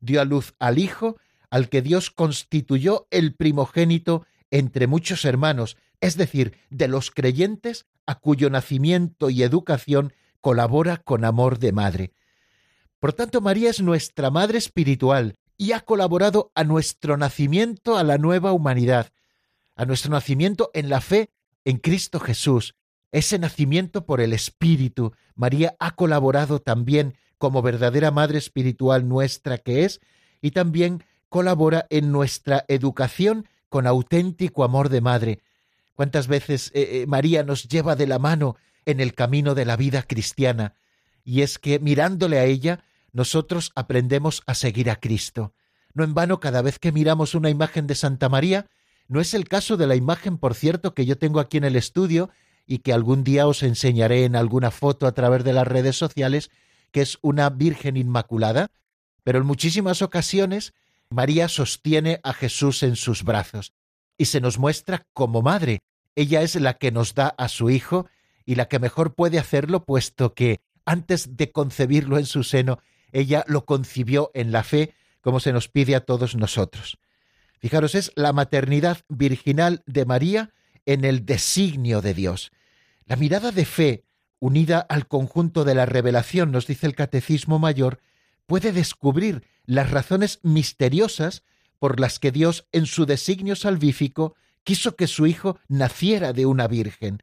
[0.00, 1.18] Dio a luz al Hijo,
[1.50, 8.16] al que Dios constituyó el primogénito entre muchos hermanos, es decir, de los creyentes a
[8.16, 12.12] cuyo nacimiento y educación colabora con amor de madre.
[12.98, 18.16] Por tanto, María es nuestra madre espiritual, y ha colaborado a nuestro nacimiento, a la
[18.16, 19.12] nueva humanidad,
[19.76, 21.28] a nuestro nacimiento en la fe
[21.66, 22.74] en Cristo Jesús,
[23.12, 25.12] ese nacimiento por el Espíritu.
[25.34, 30.00] María ha colaborado también como verdadera Madre Espiritual nuestra que es,
[30.40, 35.40] y también colabora en nuestra educación con auténtico amor de Madre.
[35.94, 39.76] ¿Cuántas veces eh, eh, María nos lleva de la mano en el camino de la
[39.76, 40.74] vida cristiana?
[41.24, 45.54] Y es que mirándole a ella, nosotros aprendemos a seguir a Cristo.
[45.94, 48.66] No en vano, cada vez que miramos una imagen de Santa María,
[49.08, 51.76] no es el caso de la imagen, por cierto, que yo tengo aquí en el
[51.76, 52.30] estudio
[52.66, 56.50] y que algún día os enseñaré en alguna foto a través de las redes sociales,
[56.92, 58.70] que es una Virgen Inmaculada,
[59.22, 60.72] pero en muchísimas ocasiones
[61.10, 63.74] María sostiene a Jesús en sus brazos
[64.16, 65.80] y se nos muestra como madre.
[66.14, 68.06] Ella es la que nos da a su Hijo
[68.46, 72.78] y la que mejor puede hacerlo, puesto que antes de concebirlo en su seno,
[73.12, 76.98] ella lo concibió en la fe, como se nos pide a todos nosotros.
[77.58, 80.50] Fijaros, es la maternidad virginal de María
[80.86, 82.52] en el designio de Dios.
[83.04, 84.04] La mirada de fe,
[84.38, 88.00] unida al conjunto de la revelación, nos dice el Catecismo Mayor,
[88.50, 91.44] puede descubrir las razones misteriosas
[91.78, 94.34] por las que Dios, en su designio salvífico,
[94.64, 97.22] quiso que su Hijo naciera de una virgen.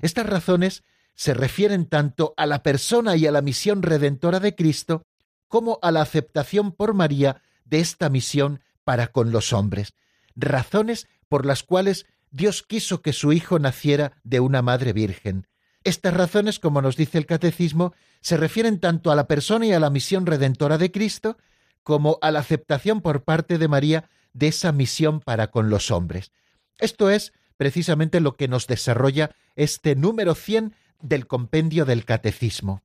[0.00, 0.82] Estas razones
[1.14, 5.04] se refieren tanto a la persona y a la misión redentora de Cristo,
[5.46, 9.92] como a la aceptación por María de esta misión para con los hombres,
[10.36, 15.46] razones por las cuales Dios quiso que su Hijo naciera de una Madre Virgen.
[15.84, 19.80] Estas razones, como nos dice el Catecismo, se refieren tanto a la persona y a
[19.80, 21.36] la misión redentora de Cristo,
[21.82, 26.32] como a la aceptación por parte de María de esa misión para con los hombres.
[26.78, 32.82] Esto es precisamente lo que nos desarrolla este número 100 del compendio del Catecismo.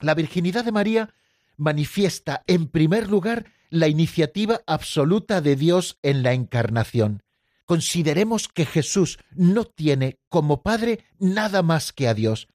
[0.00, 1.14] La virginidad de María
[1.56, 7.22] manifiesta en primer lugar la iniciativa absoluta de Dios en la encarnación.
[7.68, 12.48] Consideremos que Jesús no tiene como Padre nada más que a Dios.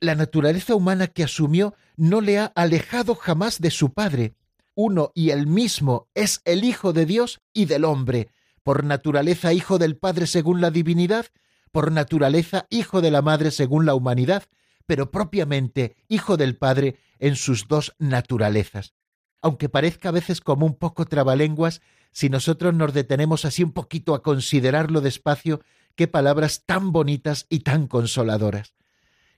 [0.00, 4.36] La naturaleza humana que asumió no le ha alejado jamás de su Padre.
[4.74, 8.30] Uno y el mismo es el Hijo de Dios y del hombre,
[8.62, 11.26] por naturaleza Hijo del Padre según la divinidad,
[11.70, 14.44] por naturaleza Hijo de la Madre según la humanidad,
[14.86, 18.94] pero propiamente Hijo del Padre en sus dos naturalezas.
[19.42, 21.82] Aunque parezca a veces como un poco trabalenguas,
[22.14, 25.62] si nosotros nos detenemos así un poquito a considerarlo despacio,
[25.96, 28.72] qué palabras tan bonitas y tan consoladoras.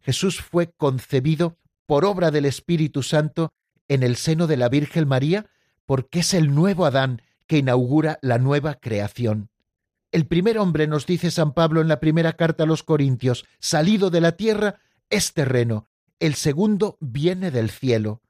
[0.03, 1.57] Jesús fue concebido
[1.87, 3.55] por obra del Espíritu Santo
[3.89, 5.47] en el seno de la Virgen María,
[5.87, 9.49] porque es el nuevo Adán que inaugura la nueva creación.
[10.13, 14.11] El primer hombre, nos dice San Pablo en la primera carta a los Corintios, salido
[14.11, 15.89] de la tierra, es terreno,
[16.21, 18.21] el segundo viene del cielo.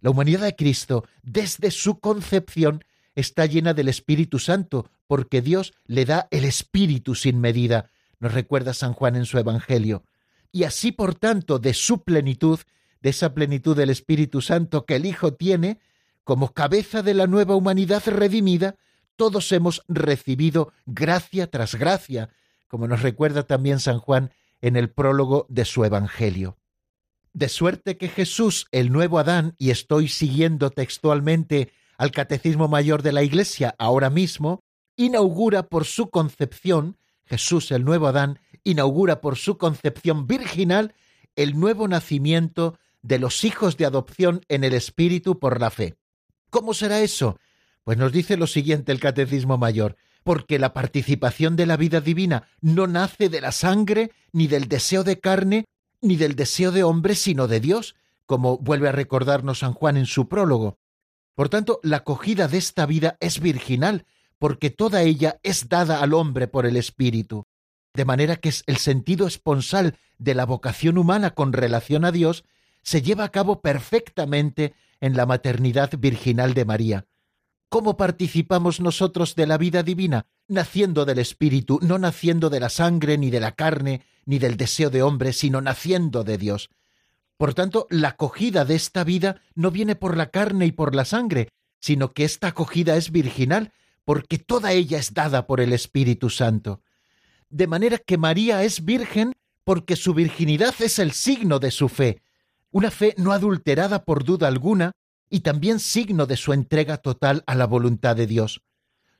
[0.00, 2.82] La humanidad de Cristo, desde su concepción,
[3.14, 7.90] está llena del Espíritu Santo, porque Dios le da el Espíritu sin medida,
[8.20, 10.04] nos recuerda San Juan en su Evangelio.
[10.50, 12.60] Y así, por tanto, de su plenitud,
[13.00, 15.80] de esa plenitud del Espíritu Santo que el Hijo tiene,
[16.22, 18.76] como cabeza de la nueva humanidad redimida,
[19.16, 22.30] todos hemos recibido gracia tras gracia,
[22.68, 26.56] como nos recuerda también San Juan en el prólogo de su Evangelio.
[27.32, 33.12] De suerte que Jesús, el nuevo Adán, y estoy siguiendo textualmente al Catecismo Mayor de
[33.12, 34.60] la Iglesia ahora mismo,
[34.96, 40.94] inaugura por su concepción, Jesús el nuevo Adán, inaugura por su concepción virginal
[41.36, 45.94] el nuevo nacimiento de los hijos de adopción en el Espíritu por la fe.
[46.50, 47.38] ¿Cómo será eso?
[47.82, 52.48] Pues nos dice lo siguiente el Catecismo Mayor, porque la participación de la vida divina
[52.60, 55.66] no nace de la sangre, ni del deseo de carne,
[56.00, 60.06] ni del deseo de hombre, sino de Dios, como vuelve a recordarnos San Juan en
[60.06, 60.78] su prólogo.
[61.34, 64.06] Por tanto, la acogida de esta vida es virginal,
[64.38, 67.46] porque toda ella es dada al hombre por el Espíritu,
[67.94, 72.44] de manera que el sentido esponsal de la vocación humana con relación a Dios
[72.82, 77.06] se lleva a cabo perfectamente en la maternidad virginal de María.
[77.68, 80.26] ¿Cómo participamos nosotros de la vida divina?
[80.46, 84.90] Naciendo del Espíritu, no naciendo de la sangre, ni de la carne, ni del deseo
[84.90, 86.70] de hombre, sino naciendo de Dios.
[87.36, 91.04] Por tanto, la acogida de esta vida no viene por la carne y por la
[91.04, 91.48] sangre,
[91.80, 93.72] sino que esta acogida es virginal,
[94.04, 96.82] porque toda ella es dada por el Espíritu Santo.
[97.50, 99.32] De manera que María es virgen
[99.64, 102.22] porque su virginidad es el signo de su fe,
[102.70, 104.92] una fe no adulterada por duda alguna
[105.30, 108.62] y también signo de su entrega total a la voluntad de Dios.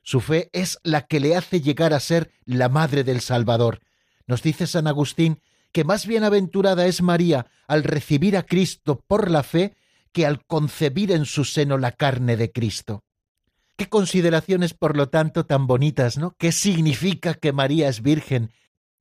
[0.03, 3.79] Su fe es la que le hace llegar a ser la madre del Salvador.
[4.27, 5.39] Nos dice San Agustín
[5.75, 9.75] que más bienaventurada es María al recibir a Cristo por la fe
[10.13, 13.03] que al concebir en su seno la carne de Cristo.
[13.75, 16.33] Qué consideraciones, por lo tanto, tan bonitas, ¿no?
[16.37, 18.53] ¿Qué significa que María es virgen?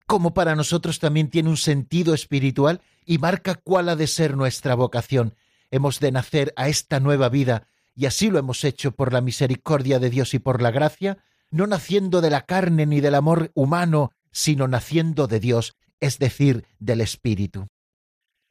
[0.08, 4.74] ¿Cómo para nosotros también tiene un sentido espiritual y marca cuál ha de ser nuestra
[4.74, 5.36] vocación.
[5.70, 10.00] Hemos de nacer a esta nueva vida, y así lo hemos hecho por la misericordia
[10.00, 11.18] de Dios y por la gracia,
[11.52, 16.66] no naciendo de la carne ni del amor humano, sino naciendo de Dios, es decir,
[16.78, 17.66] del Espíritu.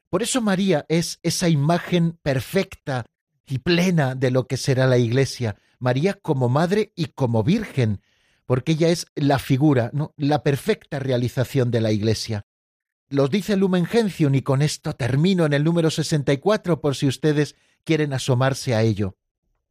[0.09, 3.05] Por eso María es esa imagen perfecta
[3.45, 8.01] y plena de lo que será la Iglesia, María como madre y como virgen,
[8.45, 12.45] porque ella es la figura, la perfecta realización de la Iglesia.
[13.09, 17.55] Los dice Lumen Gentium y con esto termino en el número 64 por si ustedes
[17.83, 19.17] quieren asomarse a ello.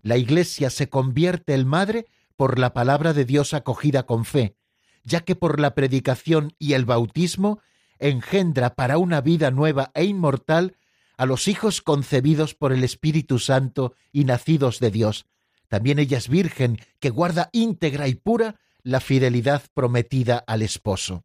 [0.03, 2.07] La Iglesia se convierte en madre
[2.37, 4.57] por la palabra de Dios acogida con fe,
[5.05, 7.61] ya que por la predicación y el bautismo
[7.99, 10.77] engendra para una vida nueva e inmortal
[11.17, 15.27] a los hijos concebidos por el Espíritu Santo y nacidos de Dios.
[15.69, 21.25] También ella es virgen que guarda íntegra y pura la fidelidad prometida al esposo.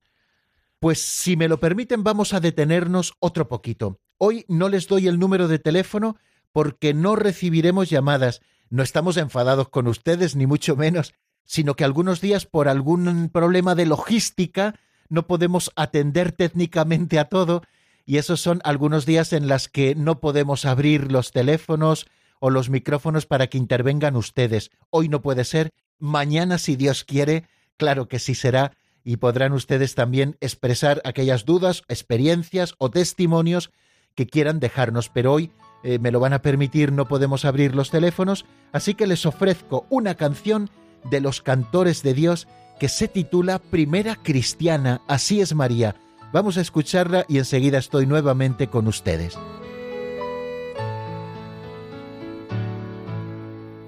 [0.79, 3.99] Pues si me lo permiten vamos a detenernos otro poquito.
[4.17, 6.17] Hoy no les doy el número de teléfono
[6.51, 8.41] porque no recibiremos llamadas.
[8.69, 11.13] No estamos enfadados con ustedes, ni mucho menos,
[11.47, 14.75] sino que algunos días por algún problema de logística
[15.09, 17.63] no podemos atender técnicamente a todo
[18.05, 22.05] y esos son algunos días en los que no podemos abrir los teléfonos
[22.39, 24.69] o los micrófonos para que intervengan ustedes.
[24.91, 27.45] Hoy no puede ser, mañana si Dios quiere,
[27.77, 28.73] claro que sí será
[29.03, 33.71] y podrán ustedes también expresar aquellas dudas, experiencias o testimonios
[34.15, 35.09] que quieran dejarnos.
[35.09, 35.51] Pero hoy
[35.83, 39.85] eh, me lo van a permitir, no podemos abrir los teléfonos, así que les ofrezco
[39.89, 40.69] una canción
[41.09, 42.47] de los cantores de Dios
[42.79, 45.95] que se titula Primera Cristiana, así es María.
[46.33, 49.37] Vamos a escucharla y enseguida estoy nuevamente con ustedes.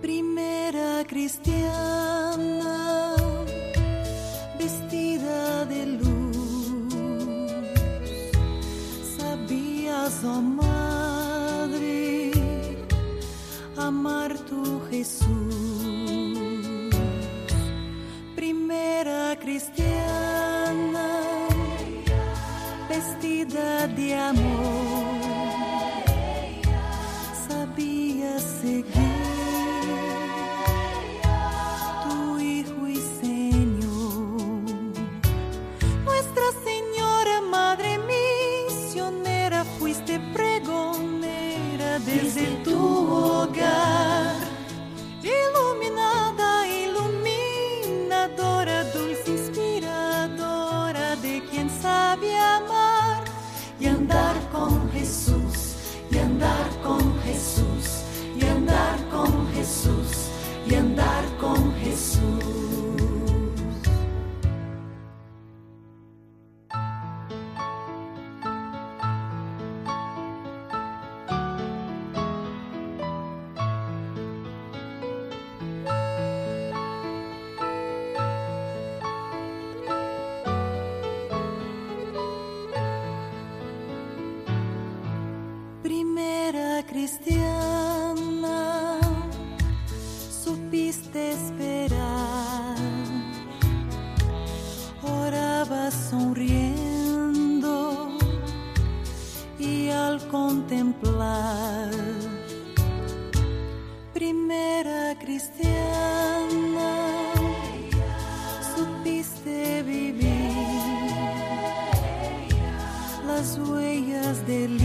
[0.02, 2.56] Primera Cristiana,
[4.58, 6.94] vestida de luz,
[9.18, 12.32] sabías, oh Madre,
[13.78, 15.79] amar tu Jesús.
[19.50, 21.10] Cristiana,
[22.88, 25.08] vestida de amor,
[27.48, 28.89] sabía seguir.
[113.40, 114.78] Las huellas del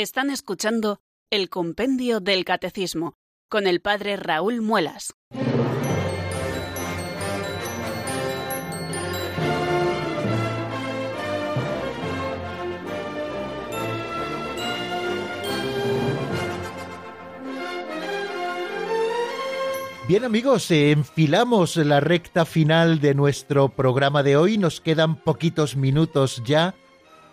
[0.00, 3.18] Están escuchando el Compendio del Catecismo
[3.50, 5.14] con el Padre Raúl Muelas.
[20.08, 26.42] Bien amigos, enfilamos la recta final de nuestro programa de hoy, nos quedan poquitos minutos
[26.46, 26.74] ya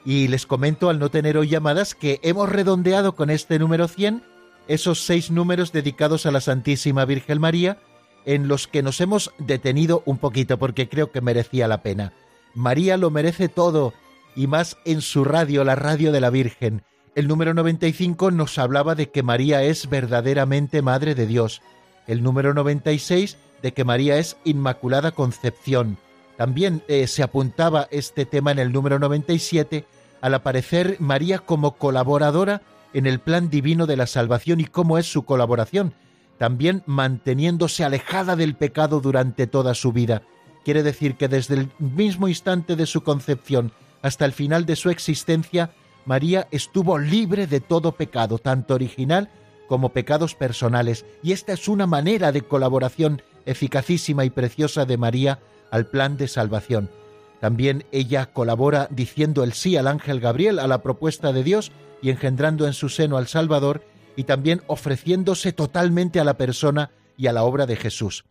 [0.08, 4.24] y les comento al no tener hoy llamadas que hemos redondeado con este número 100
[4.70, 7.78] esos seis números dedicados a la Santísima Virgen María
[8.26, 12.14] en los que nos hemos detenido un poquito porque creo que merecía la pena.
[12.53, 13.93] María lo merece todo
[14.34, 16.84] y más en su radio, la radio de la Virgen.
[17.14, 21.62] El número 95 nos hablaba de que María es verdaderamente Madre de Dios.
[22.08, 25.97] El número 96 de que María es Inmaculada Concepción.
[26.38, 29.86] También eh, se apuntaba este tema en el número 97
[30.22, 32.61] al aparecer María como colaboradora
[32.93, 35.93] en el plan divino de la salvación y cómo es su colaboración,
[36.38, 40.24] también manteniéndose alejada del pecado durante toda su vida.
[40.63, 44.89] Quiere decir que desde el mismo instante de su concepción hasta el final de su
[44.89, 45.72] existencia,
[46.05, 49.30] María estuvo libre de todo pecado, tanto original
[49.68, 55.39] como pecados personales, y esta es una manera de colaboración eficacísima y preciosa de María
[55.72, 56.89] al plan de salvación.
[57.39, 61.71] También ella colabora diciendo el sí al ángel Gabriel, a la propuesta de Dios,
[62.01, 63.83] y engendrando en su seno al Salvador,
[64.15, 68.25] y también ofreciéndose totalmente a la persona y a la obra de Jesús.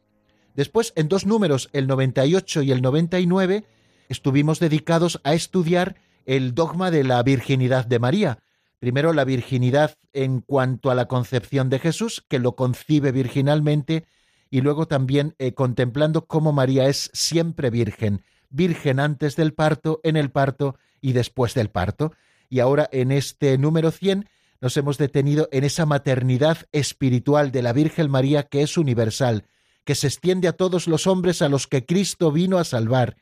[0.54, 3.64] Después, en dos números, el 98 y el 99,
[4.08, 8.38] estuvimos dedicados a estudiar el dogma de la virginidad de María.
[8.78, 14.06] Primero la virginidad en cuanto a la concepción de Jesús, que lo concibe virginalmente,
[14.50, 20.16] y luego también eh, contemplando cómo María es siempre virgen, virgen antes del parto, en
[20.16, 22.12] el parto y después del parto.
[22.48, 24.28] Y ahora en este número 100
[24.60, 29.44] nos hemos detenido en esa maternidad espiritual de la Virgen María que es universal,
[29.84, 33.16] que se extiende a todos los hombres a los que Cristo vino a salvar,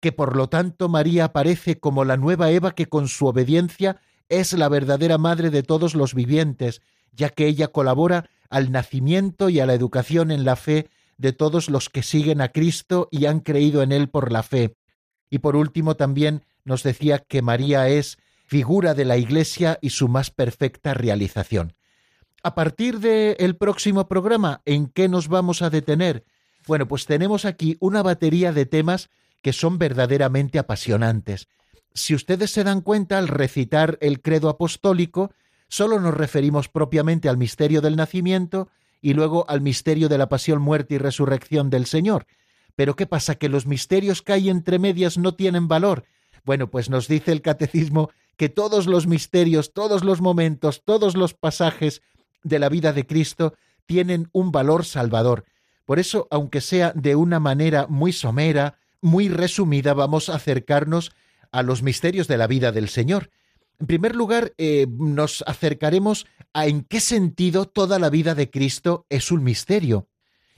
[0.00, 4.52] que por lo tanto María aparece como la nueva Eva que con su obediencia es
[4.52, 9.66] la verdadera madre de todos los vivientes, ya que ella colabora al nacimiento y a
[9.66, 10.88] la educación en la fe
[11.18, 14.74] de todos los que siguen a Cristo y han creído en Él por la fe.
[15.30, 20.08] Y por último también nos decía que María es figura de la Iglesia y su
[20.08, 21.74] más perfecta realización.
[22.42, 26.24] A partir del próximo programa, ¿en qué nos vamos a detener?
[26.66, 29.10] Bueno, pues tenemos aquí una batería de temas
[29.42, 31.48] que son verdaderamente apasionantes.
[31.94, 35.32] Si ustedes se dan cuenta, al recitar el credo apostólico,
[35.68, 38.68] solo nos referimos propiamente al misterio del nacimiento
[39.02, 42.26] y luego al misterio de la pasión, muerte y resurrección del Señor.
[42.76, 43.34] Pero ¿qué pasa?
[43.34, 46.04] ¿Que los misterios que hay entre medias no tienen valor?
[46.44, 51.34] Bueno, pues nos dice el catecismo que todos los misterios, todos los momentos, todos los
[51.34, 52.00] pasajes
[52.42, 53.54] de la vida de Cristo
[53.86, 55.44] tienen un valor salvador.
[55.84, 61.12] Por eso, aunque sea de una manera muy somera, muy resumida, vamos a acercarnos
[61.50, 63.30] a los misterios de la vida del Señor.
[63.78, 69.06] En primer lugar, eh, nos acercaremos a en qué sentido toda la vida de Cristo
[69.08, 70.08] es un misterio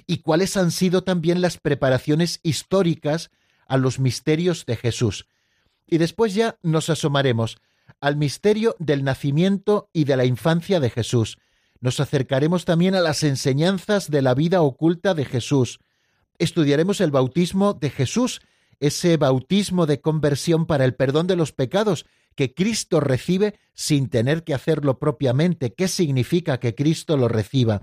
[0.07, 3.30] y cuáles han sido también las preparaciones históricas
[3.66, 5.26] a los misterios de Jesús.
[5.86, 7.59] Y después ya nos asomaremos
[8.01, 11.38] al misterio del nacimiento y de la infancia de Jesús.
[11.80, 15.80] Nos acercaremos también a las enseñanzas de la vida oculta de Jesús.
[16.38, 18.40] Estudiaremos el bautismo de Jesús,
[18.80, 24.45] ese bautismo de conversión para el perdón de los pecados que Cristo recibe sin tener
[24.45, 25.72] que hacerlo propiamente.
[25.72, 27.82] ¿Qué significa que Cristo lo reciba?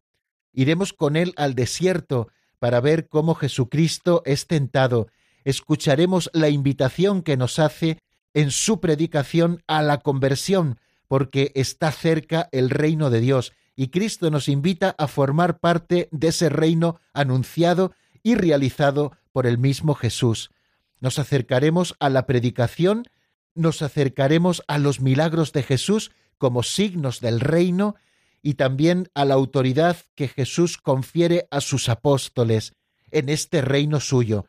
[0.53, 2.29] Iremos con él al desierto
[2.59, 5.07] para ver cómo Jesucristo es tentado.
[5.43, 7.99] Escucharemos la invitación que nos hace
[8.33, 14.29] en su predicación a la conversión, porque está cerca el reino de Dios, y Cristo
[14.29, 20.51] nos invita a formar parte de ese reino anunciado y realizado por el mismo Jesús.
[20.99, 23.05] Nos acercaremos a la predicación
[23.55, 27.95] nos acercaremos a los milagros de Jesús como signos del reino
[28.41, 32.73] y también a la autoridad que Jesús confiere a sus apóstoles
[33.11, 34.45] en este reino suyo.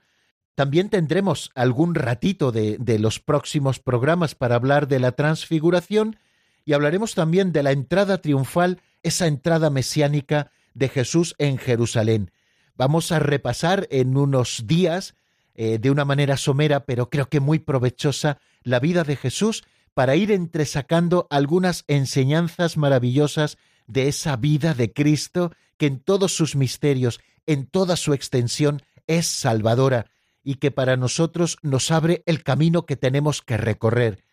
[0.54, 6.16] También tendremos algún ratito de, los próximos programas para hablar de la transfiguración
[6.64, 12.30] y hablaremos también de la entrada triunfal, esa entrada mesiánica de Jesús en Jerusalén.
[12.76, 15.14] Vamos a repasar en unos días,
[15.54, 20.16] eh, de una manera somera, pero creo que muy provechosa, la vida de Jesús para
[20.16, 27.20] ir entresacando algunas enseñanzas maravillosas de esa vida de Cristo que en todos sus misterios,
[27.46, 30.06] en toda su extensión, es salvadora
[30.44, 34.24] y que para nosotros nos abre el camino que tenemos que recorrer.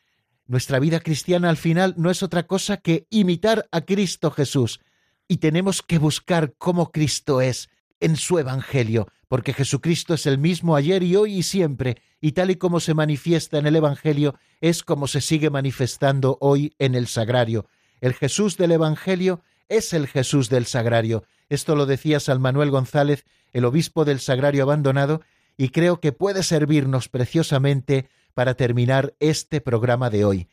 [0.47, 4.79] Nuestra vida cristiana al final no es otra cosa que imitar a Cristo Jesús,
[5.27, 10.75] y tenemos que buscar cómo Cristo es en su Evangelio, porque Jesucristo es el mismo
[10.75, 14.83] ayer y hoy y siempre, y tal y como se manifiesta en el Evangelio, es
[14.83, 17.67] como se sigue manifestando hoy en el Sagrario.
[18.01, 21.23] El Jesús del Evangelio es el Jesús del Sagrario.
[21.49, 25.21] Esto lo decía San Manuel González, el obispo del Sagrario abandonado,
[25.57, 30.47] y creo que puede servirnos preciosamente para terminar este programa de hoy.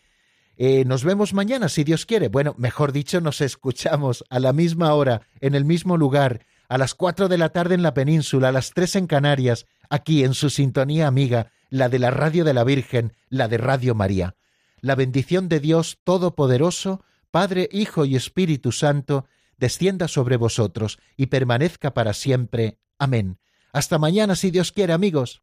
[0.56, 2.28] Eh, nos vemos mañana, si Dios quiere.
[2.28, 6.94] Bueno, mejor dicho, nos escuchamos a la misma hora, en el mismo lugar, a las
[6.94, 10.50] cuatro de la tarde en la península, a las tres en Canarias, aquí en su
[10.50, 14.36] sintonía amiga, la de la radio de la Virgen, la de Radio María.
[14.80, 21.94] La bendición de Dios Todopoderoso, Padre, Hijo y Espíritu Santo, descienda sobre vosotros y permanezca
[21.94, 22.78] para siempre.
[22.98, 23.38] Amén.
[23.72, 25.42] Hasta mañana, si Dios quiere, amigos.